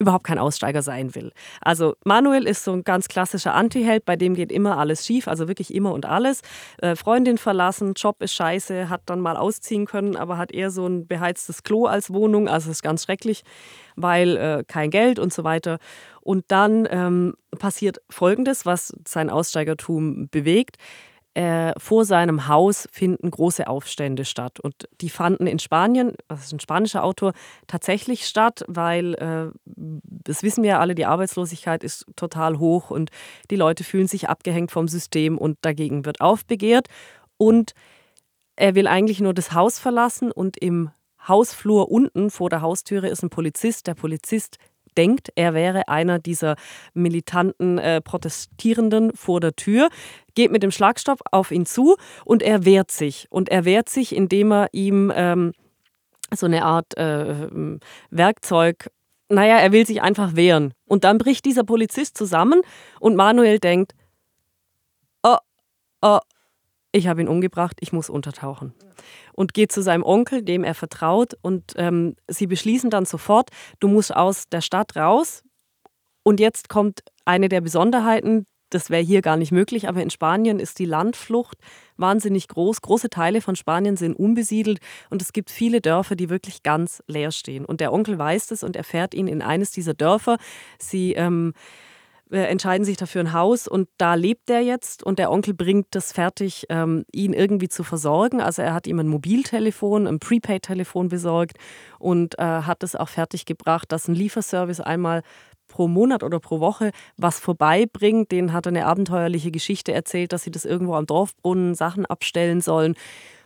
überhaupt 0.00 0.24
kein 0.24 0.38
Aussteiger 0.38 0.82
sein 0.82 1.14
will. 1.14 1.30
Also 1.60 1.94
Manuel 2.04 2.46
ist 2.46 2.64
so 2.64 2.72
ein 2.72 2.82
ganz 2.82 3.06
klassischer 3.06 3.54
Antiheld, 3.54 4.04
bei 4.06 4.16
dem 4.16 4.34
geht 4.34 4.50
immer 4.50 4.78
alles 4.78 5.06
schief, 5.06 5.28
also 5.28 5.46
wirklich 5.46 5.72
immer 5.74 5.92
und 5.92 6.06
alles. 6.06 6.40
Äh, 6.78 6.96
Freundin 6.96 7.38
verlassen, 7.38 7.92
Job 7.94 8.22
ist 8.22 8.32
scheiße, 8.32 8.88
hat 8.88 9.02
dann 9.06 9.20
mal 9.20 9.36
ausziehen 9.36 9.84
können, 9.84 10.16
aber 10.16 10.38
hat 10.38 10.52
eher 10.52 10.70
so 10.70 10.86
ein 10.86 11.06
beheiztes 11.06 11.62
Klo 11.62 11.84
als 11.84 12.12
Wohnung, 12.12 12.48
also 12.48 12.70
ist 12.70 12.82
ganz 12.82 13.04
schrecklich, 13.04 13.44
weil 13.94 14.36
äh, 14.36 14.64
kein 14.66 14.90
Geld 14.90 15.18
und 15.18 15.32
so 15.32 15.44
weiter. 15.44 15.78
Und 16.22 16.46
dann 16.48 16.88
ähm, 16.90 17.34
passiert 17.58 18.00
Folgendes, 18.08 18.64
was 18.64 18.94
sein 19.06 19.28
Aussteigertum 19.28 20.28
bewegt. 20.30 20.76
Äh, 21.34 21.72
vor 21.78 22.04
seinem 22.04 22.48
Haus 22.48 22.88
finden 22.90 23.30
große 23.30 23.68
Aufstände 23.68 24.24
statt. 24.24 24.58
Und 24.58 24.88
die 25.00 25.10
fanden 25.10 25.46
in 25.46 25.58
Spanien, 25.60 26.14
das 26.28 26.46
ist 26.46 26.52
ein 26.52 26.60
spanischer 26.60 27.04
Autor, 27.04 27.32
tatsächlich 27.68 28.26
statt, 28.26 28.64
weil, 28.66 29.14
äh, 29.14 29.50
das 29.64 30.42
wissen 30.42 30.62
wir 30.62 30.70
ja 30.70 30.80
alle, 30.80 30.94
die 30.94 31.06
Arbeitslosigkeit 31.06 31.84
ist 31.84 32.06
total 32.16 32.58
hoch 32.58 32.90
und 32.90 33.10
die 33.50 33.56
Leute 33.56 33.84
fühlen 33.84 34.08
sich 34.08 34.28
abgehängt 34.28 34.72
vom 34.72 34.88
System 34.88 35.38
und 35.38 35.58
dagegen 35.62 36.04
wird 36.04 36.20
aufbegehrt. 36.20 36.88
Und 37.36 37.72
er 38.56 38.74
will 38.74 38.88
eigentlich 38.88 39.20
nur 39.20 39.32
das 39.32 39.52
Haus 39.52 39.78
verlassen 39.78 40.32
und 40.32 40.56
im 40.56 40.90
Hausflur 41.26 41.90
unten 41.90 42.30
vor 42.30 42.50
der 42.50 42.60
Haustüre 42.60 43.08
ist 43.08 43.22
ein 43.22 43.30
Polizist. 43.30 43.86
Der 43.86 43.94
Polizist 43.94 44.56
denkt, 44.96 45.30
er 45.34 45.54
wäre 45.54 45.88
einer 45.88 46.18
dieser 46.18 46.56
militanten 46.94 47.78
äh, 47.78 48.00
Protestierenden 48.00 49.12
vor 49.14 49.40
der 49.40 49.56
Tür, 49.56 49.88
geht 50.34 50.50
mit 50.50 50.62
dem 50.62 50.70
Schlagstock 50.70 51.20
auf 51.30 51.50
ihn 51.50 51.66
zu 51.66 51.96
und 52.24 52.42
er 52.42 52.64
wehrt 52.64 52.90
sich. 52.90 53.26
Und 53.30 53.48
er 53.48 53.64
wehrt 53.64 53.88
sich, 53.88 54.14
indem 54.14 54.52
er 54.52 54.68
ihm 54.72 55.12
ähm, 55.14 55.52
so 56.34 56.46
eine 56.46 56.64
Art 56.64 56.96
äh, 56.96 57.48
Werkzeug, 58.10 58.90
naja, 59.28 59.58
er 59.58 59.72
will 59.72 59.86
sich 59.86 60.02
einfach 60.02 60.34
wehren. 60.34 60.74
Und 60.86 61.04
dann 61.04 61.18
bricht 61.18 61.44
dieser 61.44 61.64
Polizist 61.64 62.16
zusammen 62.16 62.62
und 62.98 63.16
Manuel 63.16 63.58
denkt, 63.58 63.94
oh, 65.22 65.36
oh, 66.02 66.18
ich 66.92 67.06
habe 67.06 67.20
ihn 67.20 67.28
umgebracht, 67.28 67.76
ich 67.80 67.92
muss 67.92 68.10
untertauchen. 68.10 68.74
Und 69.32 69.54
geht 69.54 69.72
zu 69.72 69.82
seinem 69.82 70.02
Onkel, 70.02 70.42
dem 70.42 70.64
er 70.64 70.74
vertraut, 70.74 71.34
und 71.40 71.72
ähm, 71.76 72.16
sie 72.28 72.46
beschließen 72.46 72.90
dann 72.90 73.04
sofort, 73.04 73.50
du 73.78 73.88
musst 73.88 74.14
aus 74.14 74.48
der 74.48 74.60
Stadt 74.60 74.96
raus. 74.96 75.42
Und 76.22 76.40
jetzt 76.40 76.68
kommt 76.68 77.00
eine 77.24 77.48
der 77.48 77.60
Besonderheiten, 77.60 78.46
das 78.70 78.88
wäre 78.88 79.02
hier 79.02 79.20
gar 79.20 79.36
nicht 79.36 79.50
möglich, 79.50 79.88
aber 79.88 80.00
in 80.00 80.10
Spanien 80.10 80.60
ist 80.60 80.78
die 80.78 80.84
Landflucht 80.84 81.58
wahnsinnig 81.96 82.46
groß. 82.46 82.80
Große 82.82 83.10
Teile 83.10 83.40
von 83.40 83.56
Spanien 83.56 83.96
sind 83.96 84.14
unbesiedelt 84.14 84.78
und 85.10 85.20
es 85.20 85.32
gibt 85.32 85.50
viele 85.50 85.80
Dörfer, 85.80 86.14
die 86.14 86.30
wirklich 86.30 86.62
ganz 86.62 87.02
leer 87.08 87.32
stehen. 87.32 87.64
Und 87.64 87.80
der 87.80 87.92
Onkel 87.92 88.16
weiß 88.16 88.46
das 88.46 88.62
und 88.62 88.76
er 88.76 88.84
fährt 88.84 89.12
ihn 89.12 89.26
in 89.26 89.42
eines 89.42 89.72
dieser 89.72 89.94
Dörfer. 89.94 90.38
Sie 90.78 91.14
ähm, 91.14 91.52
äh, 92.30 92.44
entscheiden 92.44 92.84
sich 92.84 92.96
dafür 92.96 93.22
ein 93.22 93.32
Haus 93.32 93.66
und 93.66 93.88
da 93.98 94.14
lebt 94.14 94.50
er 94.50 94.60
jetzt 94.60 95.02
und 95.02 95.18
der 95.18 95.30
Onkel 95.30 95.54
bringt 95.54 95.88
das 95.90 96.12
fertig, 96.12 96.66
ähm, 96.68 97.04
ihn 97.12 97.32
irgendwie 97.32 97.68
zu 97.68 97.82
versorgen. 97.82 98.40
Also 98.40 98.62
er 98.62 98.74
hat 98.74 98.86
ihm 98.86 98.98
ein 98.98 99.08
Mobiltelefon, 99.08 100.06
ein 100.06 100.18
Prepaid-Telefon 100.20 101.08
besorgt 101.08 101.56
und 101.98 102.38
äh, 102.38 102.42
hat 102.42 102.82
es 102.82 102.94
auch 102.94 103.08
fertig 103.08 103.46
gebracht, 103.46 103.90
dass 103.92 104.08
ein 104.08 104.14
Lieferservice 104.14 104.80
einmal 104.80 105.22
pro 105.66 105.88
Monat 105.88 106.22
oder 106.22 106.40
pro 106.40 106.60
Woche 106.60 106.90
was 107.16 107.40
vorbeibringt. 107.40 108.30
Den 108.32 108.52
hat 108.52 108.66
er 108.66 108.70
eine 108.70 108.86
abenteuerliche 108.86 109.50
Geschichte 109.50 109.92
erzählt, 109.92 110.32
dass 110.32 110.42
sie 110.42 110.50
das 110.50 110.64
irgendwo 110.64 110.94
am 110.94 111.06
Dorfbrunnen 111.06 111.74
Sachen 111.74 112.06
abstellen 112.06 112.60
sollen. 112.60 112.94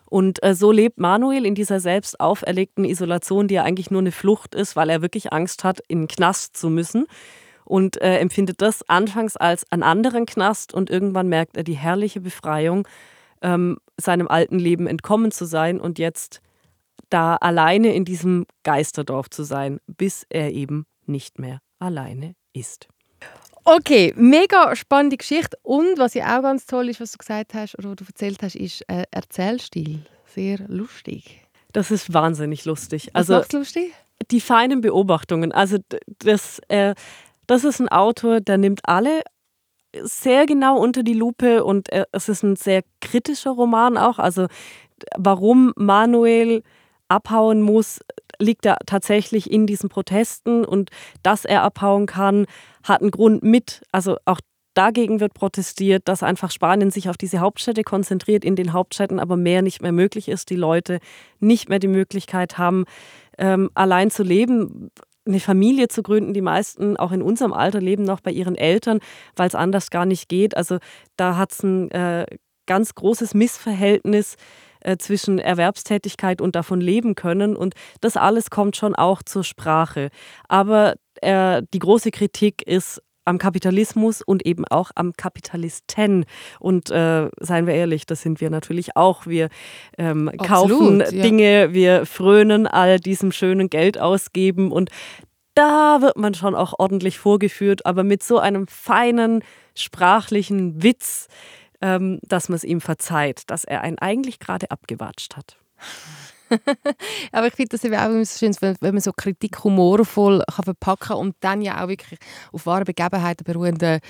Und 0.06 0.42
äh, 0.42 0.54
so 0.54 0.70
lebt 0.70 0.98
Manuel 0.98 1.46
in 1.46 1.54
dieser 1.54 1.80
selbst 1.80 2.20
auferlegten 2.20 2.84
Isolation, 2.84 3.48
die 3.48 3.54
ja 3.54 3.62
eigentlich 3.62 3.90
nur 3.90 4.00
eine 4.00 4.12
Flucht 4.12 4.54
ist, 4.54 4.76
weil 4.76 4.90
er 4.90 5.02
wirklich 5.02 5.32
Angst 5.32 5.64
hat, 5.64 5.80
in 5.88 6.02
den 6.02 6.08
Knast 6.08 6.56
zu 6.56 6.70
müssen 6.70 7.06
und 7.64 8.00
äh, 8.00 8.18
empfindet 8.18 8.60
das 8.60 8.88
anfangs 8.88 9.36
als 9.36 9.70
einen 9.70 9.82
anderen 9.82 10.26
Knast 10.26 10.74
und 10.74 10.90
irgendwann 10.90 11.28
merkt 11.28 11.56
er 11.56 11.64
die 11.64 11.76
herrliche 11.76 12.20
Befreiung, 12.20 12.86
ähm, 13.42 13.78
seinem 13.98 14.28
alten 14.28 14.58
Leben 14.58 14.86
entkommen 14.86 15.30
zu 15.30 15.44
sein 15.44 15.80
und 15.80 15.98
jetzt 15.98 16.40
da 17.10 17.36
alleine 17.36 17.94
in 17.94 18.04
diesem 18.04 18.46
Geisterdorf 18.62 19.30
zu 19.30 19.44
sein, 19.44 19.80
bis 19.86 20.26
er 20.30 20.52
eben 20.52 20.86
nicht 21.06 21.38
mehr 21.38 21.60
alleine 21.78 22.34
ist. 22.52 22.88
Okay, 23.64 24.12
mega 24.16 24.76
spannende 24.76 25.16
Geschichte. 25.16 25.56
Und 25.62 25.98
was 25.98 26.14
ja 26.14 26.36
auch 26.36 26.42
ganz 26.42 26.66
toll 26.66 26.90
ist, 26.90 27.00
was 27.00 27.12
du 27.12 27.18
gesagt 27.18 27.54
hast 27.54 27.78
oder 27.78 27.96
du 27.96 28.04
erzählt 28.04 28.42
hast, 28.42 28.56
ist 28.56 28.82
äh, 28.88 29.04
Erzählstil. 29.10 30.00
Sehr 30.26 30.58
lustig. 30.68 31.40
Das 31.72 31.90
ist 31.90 32.12
wahnsinnig 32.12 32.64
lustig. 32.66 33.10
Was 33.14 33.30
also, 33.30 33.58
lustig? 33.58 33.92
Die 34.30 34.40
feinen 34.40 34.80
Beobachtungen. 34.80 35.50
Also 35.52 35.78
das, 36.18 36.60
äh, 36.68 36.94
das 37.46 37.64
ist 37.64 37.80
ein 37.80 37.88
Autor, 37.88 38.40
der 38.40 38.58
nimmt 38.58 38.80
alle 38.84 39.22
sehr 40.02 40.46
genau 40.46 40.78
unter 40.78 41.02
die 41.02 41.14
Lupe 41.14 41.64
und 41.64 41.88
es 42.12 42.28
ist 42.28 42.42
ein 42.42 42.56
sehr 42.56 42.82
kritischer 43.00 43.52
Roman 43.52 43.96
auch. 43.96 44.18
Also 44.18 44.46
warum 45.16 45.72
Manuel 45.76 46.62
abhauen 47.08 47.62
muss, 47.62 48.00
liegt 48.38 48.64
da 48.64 48.76
tatsächlich 48.86 49.50
in 49.50 49.66
diesen 49.66 49.88
Protesten 49.88 50.64
und 50.64 50.90
dass 51.22 51.44
er 51.44 51.62
abhauen 51.62 52.06
kann, 52.06 52.46
hat 52.82 53.02
einen 53.02 53.10
Grund 53.10 53.42
mit. 53.42 53.82
Also 53.92 54.16
auch 54.24 54.40
dagegen 54.74 55.20
wird 55.20 55.34
protestiert, 55.34 56.08
dass 56.08 56.22
einfach 56.22 56.50
Spanien 56.50 56.90
sich 56.90 57.08
auf 57.08 57.16
diese 57.16 57.38
Hauptstädte 57.38 57.84
konzentriert, 57.84 58.44
in 58.44 58.56
den 58.56 58.72
Hauptstädten 58.72 59.20
aber 59.20 59.36
mehr 59.36 59.62
nicht 59.62 59.82
mehr 59.82 59.92
möglich 59.92 60.28
ist, 60.28 60.50
die 60.50 60.56
Leute 60.56 60.98
nicht 61.38 61.68
mehr 61.68 61.78
die 61.78 61.88
Möglichkeit 61.88 62.58
haben, 62.58 62.84
ähm, 63.38 63.70
allein 63.74 64.10
zu 64.10 64.22
leben 64.22 64.90
eine 65.26 65.40
Familie 65.40 65.88
zu 65.88 66.02
gründen. 66.02 66.34
Die 66.34 66.42
meisten, 66.42 66.96
auch 66.96 67.12
in 67.12 67.22
unserem 67.22 67.52
Alter, 67.52 67.80
leben 67.80 68.04
noch 68.04 68.20
bei 68.20 68.30
ihren 68.30 68.56
Eltern, 68.56 69.00
weil 69.36 69.48
es 69.48 69.54
anders 69.54 69.90
gar 69.90 70.06
nicht 70.06 70.28
geht. 70.28 70.56
Also 70.56 70.78
da 71.16 71.36
hat 71.36 71.52
es 71.52 71.62
ein 71.62 71.90
äh, 71.90 72.26
ganz 72.66 72.94
großes 72.94 73.34
Missverhältnis 73.34 74.36
äh, 74.80 74.96
zwischen 74.96 75.38
Erwerbstätigkeit 75.38 76.40
und 76.40 76.54
davon 76.54 76.80
leben 76.80 77.14
können. 77.14 77.56
Und 77.56 77.74
das 78.00 78.16
alles 78.16 78.50
kommt 78.50 78.76
schon 78.76 78.94
auch 78.94 79.22
zur 79.22 79.44
Sprache. 79.44 80.10
Aber 80.48 80.94
äh, 81.20 81.62
die 81.72 81.78
große 81.78 82.10
Kritik 82.10 82.62
ist 82.66 83.02
am 83.24 83.38
Kapitalismus 83.38 84.22
und 84.22 84.44
eben 84.46 84.64
auch 84.66 84.90
am 84.94 85.12
Kapitalisten. 85.14 86.24
Und 86.60 86.90
äh, 86.90 87.28
seien 87.40 87.66
wir 87.66 87.74
ehrlich, 87.74 88.06
das 88.06 88.22
sind 88.22 88.40
wir 88.40 88.50
natürlich 88.50 88.96
auch. 88.96 89.26
Wir 89.26 89.48
ähm, 89.98 90.30
kaufen 90.38 91.00
ja. 91.00 91.10
Dinge, 91.10 91.72
wir 91.72 92.06
frönen 92.06 92.66
all 92.66 92.98
diesem 92.98 93.32
schönen 93.32 93.70
Geld 93.70 93.98
ausgeben 93.98 94.72
und 94.72 94.90
da 95.54 96.00
wird 96.00 96.16
man 96.16 96.34
schon 96.34 96.54
auch 96.54 96.74
ordentlich 96.78 97.18
vorgeführt, 97.18 97.86
aber 97.86 98.02
mit 98.02 98.22
so 98.22 98.38
einem 98.38 98.66
feinen 98.66 99.42
sprachlichen 99.76 100.82
Witz, 100.82 101.28
ähm, 101.80 102.18
dass 102.22 102.48
man 102.48 102.56
es 102.56 102.64
ihm 102.64 102.80
verzeiht, 102.80 103.42
dass 103.50 103.64
er 103.64 103.82
einen 103.82 103.98
eigentlich 103.98 104.40
gerade 104.40 104.70
abgewatscht 104.70 105.36
hat. 105.36 105.56
Aber 107.32 107.46
ich 107.46 107.54
finde 107.54 107.70
das 107.70 107.84
eben 107.84 107.94
auch 107.94 108.06
immer 108.06 108.24
so 108.24 108.38
schön, 108.38 108.54
wenn, 108.60 108.94
man 108.94 109.00
so 109.00 109.12
Kritik 109.12 109.62
humorvoll 109.64 110.42
kann 110.50 110.64
verpacken 110.64 111.08
kann 111.08 111.16
und 111.18 111.36
dann 111.40 111.62
ja 111.62 111.82
auch 111.82 111.88
wirklich 111.88 112.18
auf 112.52 112.66
wahren 112.66 112.84
Begebenheiten 112.84 113.44
beruhende 113.44 114.00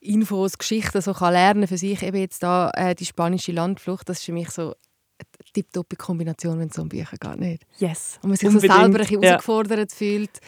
Infos, 0.00 0.58
Geschichten 0.58 1.00
so 1.00 1.12
kann 1.12 1.32
lernen 1.32 1.66
für 1.66 1.78
sich. 1.78 2.02
Eben 2.02 2.18
jetzt 2.18 2.42
da 2.42 2.70
äh, 2.74 2.94
die 2.94 3.06
spanische 3.06 3.52
Landflucht, 3.52 4.08
das 4.08 4.18
ist 4.18 4.24
für 4.24 4.32
mich 4.32 4.50
so 4.50 4.62
eine 4.62 5.52
tipptoppe 5.52 5.96
Kombination, 5.96 6.58
wenn 6.58 6.68
es 6.68 6.78
um 6.78 6.88
Bücher 6.88 7.16
geht, 7.18 7.38
nicht? 7.38 7.66
Yes, 7.78 8.18
Und 8.22 8.30
man 8.30 8.36
sich 8.36 8.48
Unbedingt. 8.48 8.72
so 8.72 8.78
selber 8.78 8.94
ein 8.98 9.00
bisschen 9.00 9.22
ja. 9.22 9.28
herausgefordert 9.30 9.92
fühlt. 9.92 10.40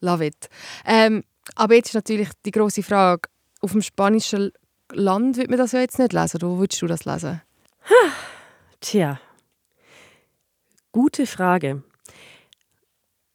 Love 0.00 0.26
it. 0.26 0.48
Ähm, 0.86 1.24
aber 1.56 1.74
jetzt 1.74 1.88
ist 1.88 1.94
natürlich 1.94 2.28
die 2.44 2.50
große 2.50 2.82
Frage, 2.82 3.28
auf 3.60 3.72
dem 3.72 3.82
spanischen 3.82 4.52
Land 4.92 5.36
wird 5.36 5.50
man 5.50 5.58
das 5.58 5.72
ja 5.72 5.80
jetzt 5.80 5.98
nicht 5.98 6.12
lesen. 6.12 6.36
Oder 6.36 6.48
wo 6.48 6.58
würdest 6.58 6.80
du 6.80 6.86
das 6.86 7.04
lesen? 7.04 7.42
Tja, 8.80 9.20
Gute 10.92 11.26
Frage. 11.26 11.82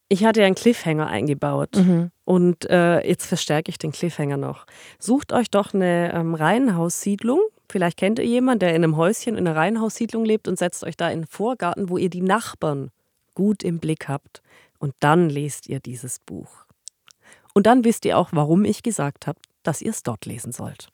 Ich 0.07 0.23
hatte 0.23 0.43
einen 0.43 0.55
Cliffhanger 0.55 1.07
eingebaut 1.07 1.75
mhm. 1.77 2.11
und 2.25 2.69
äh, 2.69 3.05
jetzt 3.07 3.25
verstärke 3.25 3.69
ich 3.69 3.77
den 3.77 3.91
Cliffhanger 3.91 4.37
noch. 4.37 4.65
Sucht 4.99 5.33
euch 5.33 5.49
doch 5.49 5.73
eine 5.73 6.13
ähm, 6.13 6.35
Reihenhaussiedlung. 6.35 7.39
Vielleicht 7.69 7.97
kennt 7.97 8.19
ihr 8.19 8.25
jemanden, 8.25 8.59
der 8.59 8.75
in 8.75 8.83
einem 8.83 8.97
Häuschen 8.97 9.35
in 9.35 9.47
einer 9.47 9.55
Reihenhaussiedlung 9.55 10.23
lebt 10.23 10.47
und 10.47 10.59
setzt 10.59 10.83
euch 10.83 10.95
da 10.95 11.09
in 11.09 11.21
den 11.21 11.27
Vorgarten, 11.27 11.89
wo 11.89 11.97
ihr 11.97 12.09
die 12.09 12.21
Nachbarn 12.21 12.91
gut 13.33 13.63
im 13.63 13.79
Blick 13.79 14.07
habt. 14.07 14.43
Und 14.77 14.93
dann 14.99 15.29
lest 15.29 15.67
ihr 15.67 15.79
dieses 15.79 16.19
Buch. 16.19 16.65
Und 17.53 17.65
dann 17.65 17.83
wisst 17.83 18.05
ihr 18.05 18.17
auch, 18.17 18.29
warum 18.31 18.65
ich 18.65 18.83
gesagt 18.83 19.25
habe, 19.25 19.39
dass 19.63 19.81
ihr 19.81 19.89
es 19.89 20.03
dort 20.03 20.25
lesen 20.25 20.51
sollt. 20.51 20.89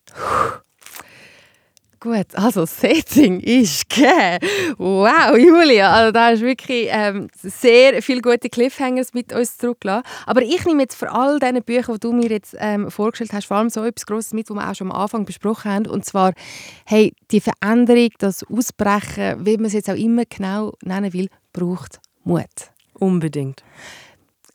Gut, 2.03 2.33
also 2.33 2.65
Setting 2.65 3.41
ist 3.41 3.87
gegeben. 3.87 4.39
Wow, 4.79 5.37
Julia, 5.37 5.93
also 5.93 6.11
da 6.11 6.31
hast 6.31 6.41
wirklich 6.41 6.87
ähm, 6.89 7.27
sehr 7.43 8.01
viele 8.01 8.21
gute 8.21 8.49
Cliffhangers 8.49 9.13
mit 9.13 9.31
uns 9.31 9.59
zurückgelassen. 9.59 10.07
Aber 10.25 10.41
ich 10.41 10.65
nehme 10.65 10.81
jetzt 10.81 10.95
vor 10.95 11.13
all 11.13 11.37
diesen 11.37 11.61
Büchern, 11.61 11.93
die 11.93 11.99
du 11.99 12.11
mir 12.11 12.31
jetzt 12.31 12.55
ähm, 12.57 12.89
vorgestellt 12.89 13.33
hast, 13.33 13.45
vor 13.45 13.57
allem 13.57 13.69
so 13.69 13.83
etwas 13.83 14.07
Grosses 14.07 14.33
mit, 14.33 14.49
was 14.49 14.55
wir 14.55 14.67
auch 14.67 14.73
schon 14.73 14.91
am 14.91 14.99
Anfang 14.99 15.25
besprochen 15.25 15.71
haben. 15.71 15.85
Und 15.85 16.03
zwar, 16.03 16.33
hey, 16.87 17.13
die 17.29 17.39
Veränderung, 17.39 18.09
das 18.17 18.43
Ausbrechen, 18.49 19.45
wie 19.45 19.57
man 19.57 19.65
es 19.65 19.73
jetzt 19.73 19.89
auch 19.91 19.95
immer 19.95 20.23
genau 20.25 20.73
nennen 20.81 21.13
will, 21.13 21.27
braucht 21.53 21.99
Mut. 22.23 22.47
Unbedingt. 22.95 23.63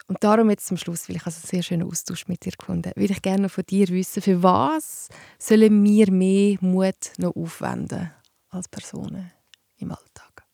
Und 0.08 0.22
darum 0.22 0.50
jetzt 0.50 0.66
zum 0.66 0.76
Schluss, 0.76 1.08
weil 1.08 1.16
ich 1.16 1.26
also 1.26 1.38
einen 1.38 1.48
sehr 1.48 1.62
schönen 1.62 1.88
Austausch 1.88 2.28
mit 2.28 2.44
dir 2.44 2.52
gefunden 2.52 2.92
würde 2.94 3.12
ich 3.12 3.22
gerne 3.22 3.48
von 3.48 3.64
dir 3.64 3.88
wissen, 3.88 4.22
für 4.22 4.42
was 4.42 5.08
sollen 5.38 5.84
wir 5.84 6.12
mehr 6.12 6.58
Mut 6.60 7.12
noch 7.18 7.34
aufwenden 7.34 8.12
als 8.50 8.68
Personen 8.68 9.32
im 9.78 9.90
Alltag? 9.90 10.44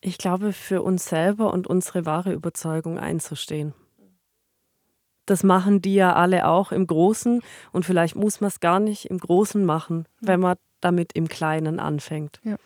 Ich 0.00 0.18
glaube, 0.18 0.52
für 0.52 0.82
uns 0.82 1.08
selber 1.08 1.52
und 1.52 1.66
unsere 1.66 2.04
wahre 2.06 2.32
Überzeugung 2.32 2.98
einzustehen. 2.98 3.74
Das 5.26 5.44
machen 5.44 5.80
die 5.80 5.94
ja 5.94 6.14
alle 6.14 6.48
auch 6.48 6.72
im 6.72 6.86
Großen 6.86 7.42
und 7.70 7.84
vielleicht 7.84 8.16
muss 8.16 8.40
man 8.40 8.48
es 8.48 8.58
gar 8.58 8.80
nicht 8.80 9.04
im 9.04 9.18
Großen 9.18 9.64
machen, 9.64 10.06
wenn 10.20 10.40
man 10.40 10.56
damit 10.80 11.12
im 11.12 11.28
Kleinen 11.28 11.78
anfängt. 11.78 12.40
Ja. 12.42 12.56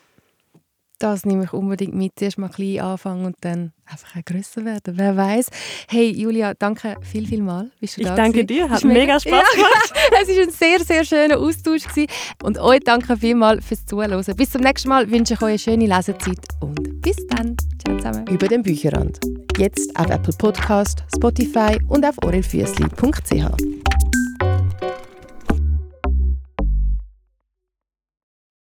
Das 1.05 1.27
nehme 1.27 1.45
ich 1.45 1.53
unbedingt 1.53 1.95
mit. 1.95 2.13
Zuerst 2.17 2.39
mal 2.39 2.49
klein 2.49 2.81
anfangen 2.81 3.27
und 3.27 3.37
dann 3.43 3.73
einfach 3.85 4.17
auch 4.17 4.25
grösser 4.25 4.65
werden. 4.65 4.95
Wer 4.97 5.15
weiß. 5.15 5.51
Hey 5.87 6.11
Julia, 6.11 6.55
danke 6.55 6.97
viel, 7.03 7.27
viel 7.27 7.43
mal. 7.43 7.71
Bist 7.79 7.99
du 7.99 8.01
ich 8.01 8.07
da 8.07 8.15
danke 8.17 8.47
gewesen? 8.47 8.69
dir, 8.69 8.71
hat 8.71 8.83
mega- 8.85 9.01
mega 9.01 9.21
Spaß 9.21 9.53
gemacht. 9.55 9.93
es 10.23 10.29
war 10.35 10.43
ein 10.45 10.51
sehr, 10.51 10.81
sehr 10.83 11.05
schöner 11.05 11.39
Austausch. 11.39 11.83
Gewesen. 11.87 12.07
Und 12.43 12.59
euch 12.59 12.81
danke 12.81 13.19
vielmals 13.19 13.67
fürs 13.67 13.85
Zuhören. 13.85 14.25
Bis 14.35 14.51
zum 14.51 14.63
nächsten 14.63 14.89
Mal 14.89 15.11
wünsche 15.11 15.35
ich 15.35 15.43
euch 15.43 15.49
eine 15.51 15.59
schöne 15.59 15.87
Lesezeit 15.95 16.39
und 16.61 17.03
bis 17.03 17.17
dann. 17.27 17.55
Ciao 17.85 17.99
zusammen. 17.99 18.27
Über 18.29 18.49
den 18.49 18.63
Bücherrand. 18.63 19.19
Jetzt 19.59 19.95
auf 19.99 20.09
Apple 20.09 20.33
Podcast, 20.39 21.05
Spotify 21.15 21.79
und 21.89 22.07
auf 22.07 22.15
orelfüssli.ch. 22.23 23.94